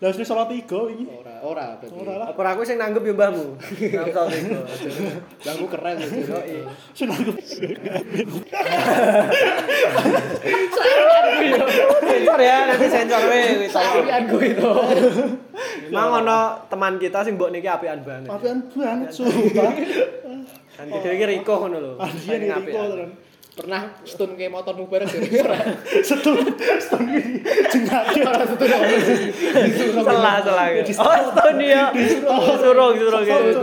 Lah 0.02 0.10
wis 0.10 0.26
salah 0.26 0.50
tiga 0.50 0.90
iki. 0.90 1.06
Ora, 1.06 1.36
ora 1.46 1.66
berarti. 1.78 1.94
Ora 2.02 2.14
lah. 2.18 2.28
Apa 2.34 2.42
aku 2.58 2.66
sing 2.66 2.82
nanggep 2.82 3.06
ya 3.06 3.14
mbahmu? 3.14 3.46
Mbahmu 5.46 5.66
keren 5.70 5.96
ya. 6.02 6.08
Yoi. 6.10 6.58
Senang 6.98 7.22
aku. 7.22 7.38
Sensor 12.02 12.40
ya, 12.42 12.58
nanti 12.70 12.88
sensor 12.90 13.22
we. 13.30 13.70
Sakian 13.70 14.24
gue 14.30 14.46
itu. 14.58 14.71
Memang 15.92 16.24
ono 16.24 16.40
teman 16.72 16.96
kita 16.96 17.24
sing 17.26 17.36
mbok 17.36 17.52
niki 17.52 17.68
apian 17.68 18.00
banget. 18.02 18.30
Apian 18.32 18.58
banget 18.72 19.10
sumpah. 19.12 19.72
Kan 20.78 20.86
kita 20.88 21.08
iki 21.12 21.26
Riko 21.28 21.54
ngono 21.62 21.78
lho. 21.78 21.94
Apian. 22.00 22.40
kok 22.48 22.86
tenan. 22.96 23.12
Pernah 23.52 23.82
stun 24.08 24.40
ke 24.40 24.48
motor 24.48 24.80
bareng 24.80 25.12
jadi 25.12 25.44
ora. 25.44 25.60
Setun 26.00 26.56
setun 26.56 27.04
iki 27.12 27.44
jengake. 27.68 28.20
Ora 28.24 28.44
stun. 28.48 28.68
Salah 30.08 30.36
salah. 30.40 30.66
Oh, 30.80 31.16
Stone 31.36 31.60
ya. 31.60 31.92
Disuruh 31.92 32.90
disuruh 32.96 33.22
gitu. 33.28 33.60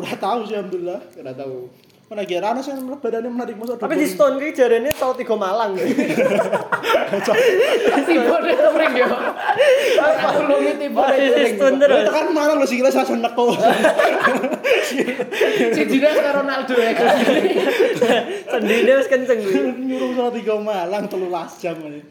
Udah 0.00 0.14
tahu 0.16 0.38
sih 0.48 0.56
alhamdulillah. 0.56 1.00
Ora 1.20 1.32
tahu. 1.36 1.68
Mana 2.12 2.28
kira 2.28 2.52
ana 2.52 2.60
sing 2.60 2.76
badannya 2.76 3.32
menarik 3.32 3.56
masuk 3.56 3.80
Tapi 3.80 3.96
di 3.96 4.04
Stone 4.04 4.36
ki 4.36 4.52
jarene 4.52 4.92
tau 4.92 5.16
tiga 5.16 5.32
Malang. 5.32 5.72
Tiba 8.04 8.36
deh 8.44 8.52
touring 8.52 8.94
yo. 9.00 9.08
Aku 9.96 10.44
lu 10.44 10.76
tiba 10.76 11.08
deh 11.08 11.32
di 11.32 11.56
Stone 11.56 11.80
terus. 11.80 12.04
Itu 12.04 12.12
kan 12.12 12.28
malah 12.36 12.60
lo 12.60 12.68
sikile 12.68 12.92
sasa 12.92 13.16
neko. 13.16 13.56
Si 15.72 15.82
Dina 15.88 16.12
karo 16.12 16.44
Ronaldo 16.44 16.76
ya. 16.76 16.92
Sendine 18.52 18.92
wis 18.92 19.08
kenceng 19.08 19.40
kuwi. 19.48 19.72
Nyuruh 19.72 20.12
salah 20.12 20.32
tiga 20.36 20.60
malang 20.60 21.08
13 21.08 21.64
jam 21.64 21.80
ini. 21.80 22.04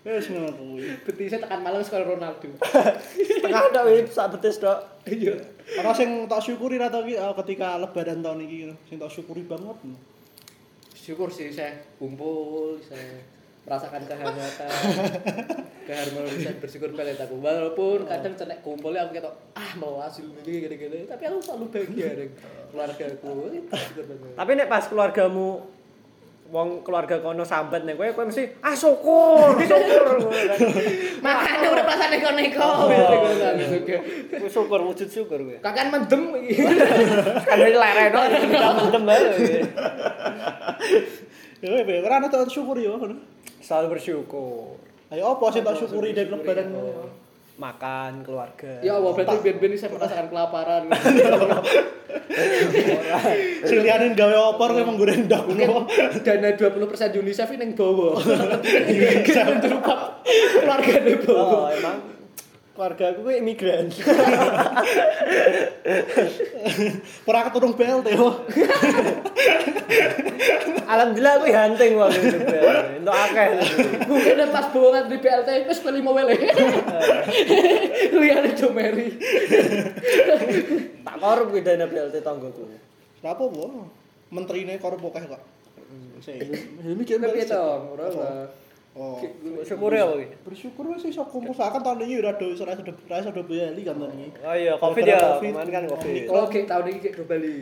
Wes 0.00 0.32
ngono 0.32 0.48
kuwi. 0.56 0.96
Betisnya 1.04 1.44
tekan 1.44 1.60
malam 1.60 1.84
sekali 1.84 2.08
Ronaldo. 2.08 2.48
Tengah 3.44 3.68
tok 3.68 3.84
wis 3.92 4.08
sak 4.08 4.32
betis 4.32 4.56
tok. 4.56 5.04
Iya. 5.04 5.36
Ana 5.76 5.92
sing 5.92 6.24
tak 6.24 6.40
syukuri 6.40 6.80
ra 6.80 6.88
ki 6.88 7.20
eh, 7.20 7.34
ketika 7.44 7.76
lebaran 7.76 8.24
tahun 8.24 8.40
iki 8.48 8.56
ngono. 8.64 8.74
Sing 8.88 8.96
tak 8.96 9.12
syukuri 9.12 9.44
banget. 9.44 9.76
Syukur 10.96 11.28
sih 11.28 11.52
saya 11.52 11.84
kumpul, 12.00 12.80
saya 12.80 13.20
merasakan 13.68 14.02
kehangatan, 14.08 14.72
keharmonisan 15.88 16.56
bersyukur 16.64 16.96
pada 16.96 17.12
aku. 17.12 17.36
Walaupun 17.36 18.08
kadang 18.08 18.34
cenek 18.40 18.64
kumpulnya 18.64 19.04
aku 19.04 19.20
ketok 19.20 19.36
ah 19.52 19.70
mau 19.76 20.00
hasil 20.00 20.24
ini 20.24 20.64
gini-gini, 20.64 21.04
tapi 21.04 21.28
aku 21.28 21.44
selalu 21.44 21.66
bahagia 21.68 22.08
dengan 22.16 22.36
keluarga 22.72 23.04
aku. 23.04 23.28
Banget. 23.36 23.64
Tapi 24.32 24.50
nek 24.56 24.68
pas 24.72 24.84
keluargamu 24.88 25.48
wong 26.50 26.82
keluarga 26.82 27.22
kono 27.22 27.46
sambat 27.46 27.86
nek 27.86 27.94
kowe 27.94 28.10
kowe 28.10 28.26
mesti 28.26 28.58
ah 28.58 28.74
syukur, 28.74 29.54
syukur. 29.62 30.18
Makanya 31.22 31.68
udah 31.70 31.84
perasaan 31.86 32.10
neko-neko. 32.10 32.70
Kowe 34.34 34.48
syukur 34.50 34.82
wujud 34.82 35.06
syukur 35.06 35.38
kowe. 35.38 35.56
Kakan 35.62 35.94
mendem 35.94 36.22
iki. 36.42 36.58
Kan 37.46 37.58
wis 37.62 37.76
lereno 37.78 38.18
tidak 38.26 38.72
mendem 38.82 39.02
bae. 39.06 39.22
Ya 41.62 41.68
wes 41.70 42.02
ora 42.02 42.18
ana 42.18 42.26
tak 42.26 42.50
syukuri 42.50 42.82
yo. 42.82 42.98
Selalu 43.62 43.94
bersyukur. 43.94 44.74
Ayo 45.14 45.38
apa 45.38 45.44
sing 45.54 45.62
tak 45.62 45.78
syukuri 45.78 46.10
dari 46.10 46.30
lebaran? 46.30 46.66
Makan 47.60 48.24
keluarga. 48.24 48.80
Ya 48.80 48.96
Allah, 48.96 49.12
berarti 49.12 49.36
ben-ben 49.44 49.76
saya 49.76 49.92
merasakan 49.92 50.32
kelaparan. 50.32 50.88
Sing 53.68 53.84
liyane 53.84 54.16
gawe 54.16 54.36
opor 54.56 54.72
kowe 54.72 54.84
menggoreng 54.88 55.28
ndak 55.28 55.44
ngono. 55.44 55.84
Dana 56.24 56.56
20% 56.56 57.20
UNICEF 57.20 57.52
ini 57.52 57.68
yang 57.68 57.72
bawa. 57.76 58.16
Jangan 59.36 59.60
berupa 59.60 60.24
keluarga 60.56 60.92
ini 61.04 61.14
bawa. 61.20 61.44
Oh, 61.44 61.68
emang 61.68 62.19
keluarga 62.80 63.12
aku 63.12 63.28
kuwi 63.28 63.44
imigran. 63.44 63.92
Ora 67.28 67.44
keturung 67.52 67.76
BLT 67.76 68.08
yo. 68.16 68.40
Alhamdulillah 70.88 71.34
aku 71.36 71.52
hunting 71.52 71.92
waktu 72.00 72.24
itu. 72.24 72.40
Untuk 73.04 73.12
akeh. 73.12 73.48
Mungkin 74.08 74.32
ada 74.32 74.48
pas 74.48 74.72
bawa 74.72 75.04
di 75.12 75.20
BLT, 75.20 75.68
wis 75.68 75.84
ke 75.84 75.92
lima 75.92 76.08
wele. 76.16 76.40
Lihat 78.16 78.48
itu 78.48 78.72
Mary. 78.72 79.12
Tak 81.04 81.16
korup 81.20 81.52
kuwi 81.52 81.60
dana 81.60 81.84
BLT 81.84 82.24
tanggoku. 82.24 82.64
Apa 83.20 83.44
po? 83.44 83.92
Menterine 84.32 84.80
korup 84.80 85.04
akeh 85.12 85.28
kok. 85.28 85.42
Sing 86.24 86.40
ini 86.80 87.04
ki 87.04 87.20
Tapi 87.20 87.44
itu, 87.44 87.60
ora 87.92 88.08
Oh. 88.90 89.22
Syukur 89.62 89.94
ya 89.94 90.02
kuwi. 90.02 90.26
Bersyukur 90.42 90.84
wis 90.90 91.06
iso 91.06 91.22
kumpul 91.30 91.54
kan 91.54 91.78
tahun 91.78 92.02
ini 92.10 92.18
ora 92.18 92.34
do 92.34 92.50
iso 92.50 92.66
ora 92.66 92.74
iso 92.74 92.82
ora 92.82 93.22
iso 93.22 93.30
do 93.30 93.46
Bali 93.46 93.86
kan 93.86 93.94
tahun 93.94 94.12
ini. 94.18 94.26
Oh 94.42 94.56
iya, 94.58 94.74
Covid 94.82 95.02
ya. 95.06 95.38
Kemarin 95.38 95.70
kan 95.70 95.84
Covid. 95.86 96.22
Oke, 96.26 96.58
tahun 96.66 96.84
ini 96.90 96.98
kayak 96.98 97.22
Bali. 97.30 97.56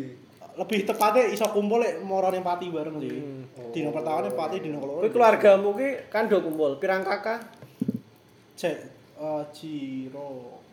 Lebih 0.56 0.78
tepatnya 0.88 1.28
iso 1.28 1.44
kumpul 1.52 1.84
lek 1.84 2.00
morone 2.00 2.40
pati 2.40 2.72
bareng 2.72 2.96
sih. 2.96 3.12
Hmm. 3.20 3.44
Dino 3.76 3.92
pertama 3.92 4.24
pati 4.32 4.56
dino 4.64 4.80
keloro. 4.80 5.04
Kuwi 5.04 5.12
keluargamu 5.12 5.70
ki 5.76 5.88
kan 6.08 6.32
do 6.32 6.40
kumpul. 6.40 6.80
Pirang 6.80 7.04
kakak? 7.04 7.44
Cek 8.56 8.76
eh 9.20 9.42
Ciro. 9.52 10.64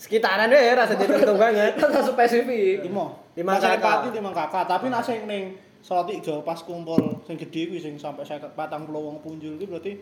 Sekitaran 0.00 0.48
ya 0.48 0.80
rasa 0.80 0.96
dihitung 0.96 1.36
banget. 1.36 1.76
Kan 1.76 1.92
spesifik. 2.00 2.88
Lima. 2.88 3.12
Lima 3.36 3.60
kakak. 3.60 3.84
pati 3.84 4.08
lima 4.16 4.32
kakak, 4.32 4.64
tapi 4.64 4.88
nek 4.88 5.04
sing 5.04 5.28
ning 5.28 5.60
Salatiga 5.80 6.44
pas 6.44 6.60
kumpul 6.60 7.24
sing 7.24 7.36
gedhe 7.36 7.66
kuwi 7.66 7.80
sing 7.80 7.96
sampai 7.96 8.22
50 8.22 8.52
40 8.52 8.84
wong 8.90 9.16
punjul 9.20 9.56
kuwi 9.56 9.66
berarti 9.66 9.92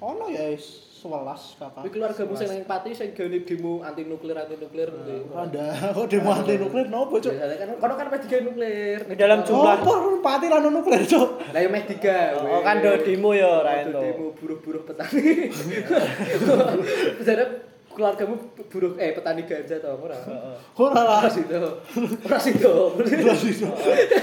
ono 0.00 0.26
ya 0.26 0.48
wis 0.48 0.90
11 1.00 1.56
kakak. 1.56 1.80
Tapi 1.80 1.88
keluarga 1.88 2.22
musim 2.24 2.44
yang 2.46 2.64
pati 2.66 2.92
sing 2.92 3.14
gawe 3.14 3.38
demo 3.40 3.80
anti 3.80 4.04
nuklir 4.04 4.36
anti 4.36 4.52
nuklir 4.54 4.84
gitu. 4.90 5.32
Anda 5.32 5.64
kok 5.92 6.06
demo 6.06 6.28
anti 6.30 6.56
nuklir 6.56 6.86
nopo, 6.88 7.16
Cuk? 7.16 7.32
Kan 7.32 7.72
kono 7.78 7.94
kan 7.96 8.06
pas 8.08 8.20
digawe 8.20 8.42
nuklir. 8.44 8.98
Di 9.08 9.16
dalam 9.16 9.40
jumlah- 9.40 9.80
Apa 9.80 9.92
pati 10.20 10.46
lan 10.48 10.68
nuklir, 10.68 11.00
Cuk? 11.06 11.28
Lah 11.52 11.60
yo 11.60 11.68
meh 11.68 11.84
tiga. 11.86 12.36
Oh 12.36 12.60
kan 12.60 12.84
do 12.84 12.92
demo 13.00 13.32
ya 13.32 13.48
ora 13.60 13.80
Do 13.80 13.96
ento. 13.96 14.00
demo 14.02 14.26
buruh-buruh 14.36 14.82
petani. 14.84 15.48
keluargamu 18.00 18.34
buruh 18.72 18.96
eh 18.96 19.12
petani 19.12 19.44
ganja 19.44 19.76
tau 19.76 20.00
ora? 20.00 20.16
Ora 20.80 21.00
lah. 21.04 21.20
Situ. 21.28 21.52
Ora 22.24 22.38
situ. 22.40 22.72
Ora 22.96 23.34
sih. 23.36 23.52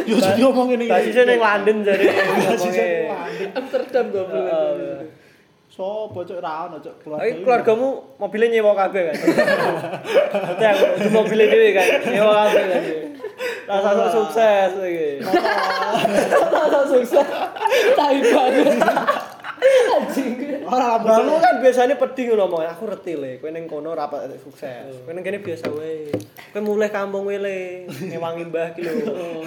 Yo 0.09 0.17
jadi 0.17 0.41
ngomong 0.41 0.73
ngene. 0.73 0.89
Basisnya 0.89 1.23
ning 1.29 1.37
London 1.37 1.77
jadi 1.85 2.05
Basisnya 2.09 2.85
ning. 2.89 3.05
London. 3.13 3.47
Amsterdam 3.53 4.05
goblok. 4.09 5.05
Sopo 5.69 6.25
cuk 6.25 6.41
ra 6.41 6.65
ono 6.65 6.81
cuk 6.81 7.05
Tapi 7.05 7.45
keluargamu 7.45 8.17
mobilnya 8.17 8.57
nyewa 8.57 8.73
kabeh 8.73 9.13
kan. 9.13 9.15
Aku 10.57 10.85
itu 10.97 11.09
mobilnya 11.13 11.45
dhewe 11.53 11.69
kan, 11.77 11.87
nyewa 12.09 12.49
kabeh 12.49 12.63
kan. 12.65 12.83
Rasa 13.69 13.89
sok 13.93 14.09
sukses 14.09 14.71
iki. 14.81 15.09
Rasa 16.57 16.79
sukses. 16.89 17.27
Tai 17.93 18.17
banget. 18.25 18.73
Ora 20.67 20.99
Mbahmu 20.99 21.39
kan 21.39 21.55
biasanya 21.63 21.95
pedih 21.95 22.35
ngono 22.35 22.43
ngomong, 22.45 22.63
aku 22.67 22.83
reti 22.91 23.13
le, 23.15 23.39
kowe 23.39 23.49
ning 23.49 23.65
kono 23.71 23.95
ora 23.95 24.11
apa 24.11 24.27
sukses. 24.37 25.01
Kowe 25.07 25.15
ning 25.15 25.23
kene 25.23 25.39
biasa 25.39 25.71
wae. 25.71 26.11
Kowe 26.51 26.61
mulih 26.61 26.91
kampung 26.91 27.23
wae 27.25 27.39
le, 27.39 27.57
ngewangi 27.87 28.43
mbah 28.51 28.75
ki 28.75 28.81
lho. 28.83 28.93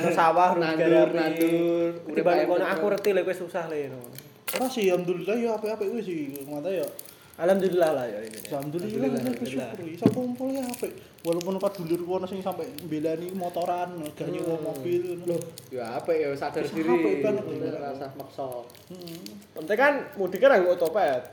Nang 0.01 0.13
sawah 0.17 0.57
Nandur, 0.57 1.13
nandur. 1.13 1.93
Urip 2.09 2.25
bang 2.25 2.49
kono 2.49 2.65
aku 2.65 2.85
reti 2.89 3.11
le 3.13 3.21
kowe 3.23 3.37
susah 3.37 3.69
le. 3.69 3.93
ngono. 3.93 4.17
Ora 4.57 4.67
sih 4.67 4.91
alhamdulillah 4.91 5.37
ya 5.39 5.51
apik-apik 5.55 5.89
kuwi 5.93 6.03
sih. 6.03 6.43
Mata 6.49 6.73
ya 6.73 6.87
Alhamdulillah 7.41 7.91
lah 7.97 8.05
ya 8.05 8.21
ini. 8.21 8.37
alhamdulillah 8.53 9.09
ya 9.09 9.33
bersyukur. 9.33 9.79
Iso 9.89 10.07
kumpul 10.13 10.53
ya 10.53 10.61
apik. 10.61 10.93
Walaupun 11.21 11.57
pas 11.57 11.73
dulur 11.73 12.01
kono 12.01 12.25
sing 12.25 12.41
sampai 12.41 12.69
mbelani 12.81 13.33
motoran, 13.33 13.97
gak 14.13 14.29
nyewa 14.29 14.61
mobil. 14.61 15.21
Loh, 15.25 15.41
Ya 15.69 15.97
apa 15.97 16.13
ya 16.13 16.37
sadar 16.37 16.65
diri. 16.65 16.85
apik 16.85 17.25
banget. 17.25 17.45
Rasa 17.73 18.13
maksa. 18.13 18.45
Penting 19.57 19.73
kan 19.75 19.93
mudik 20.15 20.37
kan 20.37 20.61
nggo 20.61 20.77
otopet. 20.77 21.33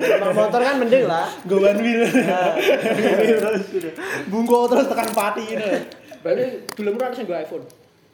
Emang 0.00 0.34
motor 0.34 0.58
kan 0.58 0.74
mending 0.76 1.06
lah. 1.06 1.30
Gowan 1.50 1.78
wheel. 1.78 2.02
Nah, 2.02 2.58
Terus 2.58 3.62
sudah. 3.70 3.92
Bungko 4.26 4.66
terus 4.66 4.86
tekan 4.86 5.10
pati 5.14 5.54
ini. 5.54 5.70
Berarti 6.18 6.44
belum 6.74 6.98
pernah 6.98 7.14
sing 7.14 7.26
nggo 7.26 7.38
iPhone. 7.38 7.66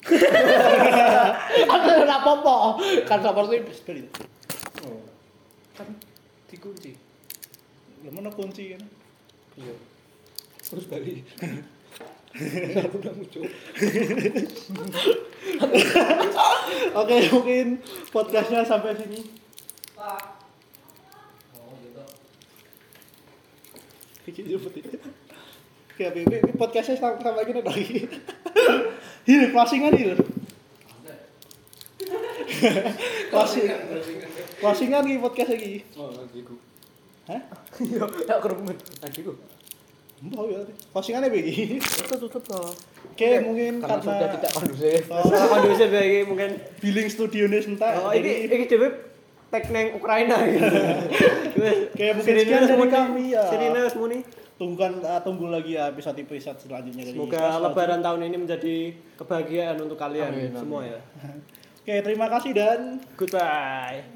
Ada 1.73 1.93
ora 2.05 2.17
apa-apa. 2.21 2.57
Kan 3.09 3.19
seperti 3.21 3.57
Beli. 3.83 4.03
kan 5.73 5.89
dikunci. 6.49 6.93
Mana 8.13 8.29
kunci 8.29 8.77
kan? 8.77 8.83
Iya. 9.57 9.75
Terus 10.61 10.85
balik. 10.93 11.25
Aku 12.85 12.97
udah 13.01 13.13
muncul. 13.17 13.47
Oke, 17.01 17.17
mungkin 17.33 17.67
podcastnya 18.13 18.67
sampai 18.67 18.99
sini. 18.99 19.21
Nyebut 24.35 24.75
itu. 24.75 24.99
Oke, 25.95 26.05
Bi, 26.11 26.23
podcastnya 26.59 26.99
sampai 26.99 27.23
sampai 27.23 27.47
gini 27.47 27.63
lagi. 27.63 28.05
Ini 29.31 29.47
closingan 29.55 29.95
ini. 29.95 30.19
Closing. 33.31 33.65
Closingan 34.59 35.07
iki 35.07 35.19
podcast 35.23 35.51
iki. 35.55 35.87
Oh, 35.97 36.11
nantiku. 36.13 36.57
Hah? 37.25 37.41
Yo, 37.95 38.05
tak 38.29 38.39
kerumun. 38.45 38.77
Nantiku. 39.01 39.33
Mbak 40.25 40.45
ya. 40.49 40.61
Closingannya 40.93 41.29
begini. 41.29 41.77
Tutup 41.81 42.19
tutup 42.29 42.43
toh. 42.49 42.71
Oke, 43.13 43.29
mungkin 43.45 43.83
Karena 43.83 44.01
sudah 44.01 44.17
karena 44.17 44.35
tidak 44.41 44.53
kondusif. 44.57 45.03
Oh, 45.13 45.49
kondusif 45.53 45.89
ya 45.93 46.03
iki 46.03 46.21
mungkin. 46.25 46.51
billing 46.81 47.09
studionya 47.13 47.61
sentak. 47.61 47.93
Oh, 48.01 48.13
ini 48.13 48.49
ini 48.49 48.65
dhewe 48.65 48.89
tek 49.53 49.69
neng 49.71 49.95
Ukraina 49.95 50.37
gitu. 50.51 50.67
Kayak 51.95 52.13
mungkin 52.19 52.35
sekian 52.41 52.63
dari 52.67 52.89
kami, 52.91 53.25
ya. 53.37 53.45
Sirine 53.49 53.81
muni. 54.01 54.21
tunggukan 54.55 55.03
uh, 55.03 55.19
tunggu 55.19 55.51
lagi 55.51 55.75
ya 55.75 55.91
episode-episode 55.91 56.63
selanjutnya 56.63 57.03
dari 57.11 57.19
Semoga 57.19 57.59
lebaran 57.59 58.07
tahun 58.07 58.31
ini 58.31 58.39
menjadi 58.39 58.95
kebahagiaan 59.19 59.83
untuk 59.83 59.99
kalian 59.99 60.31
Amin, 60.31 60.55
amin. 60.55 60.63
semua 60.63 60.81
ya. 60.87 61.03
Oke, 61.83 61.95
terima 62.07 62.31
kasih 62.31 62.55
dan 62.55 63.03
Goodbye. 63.19 64.07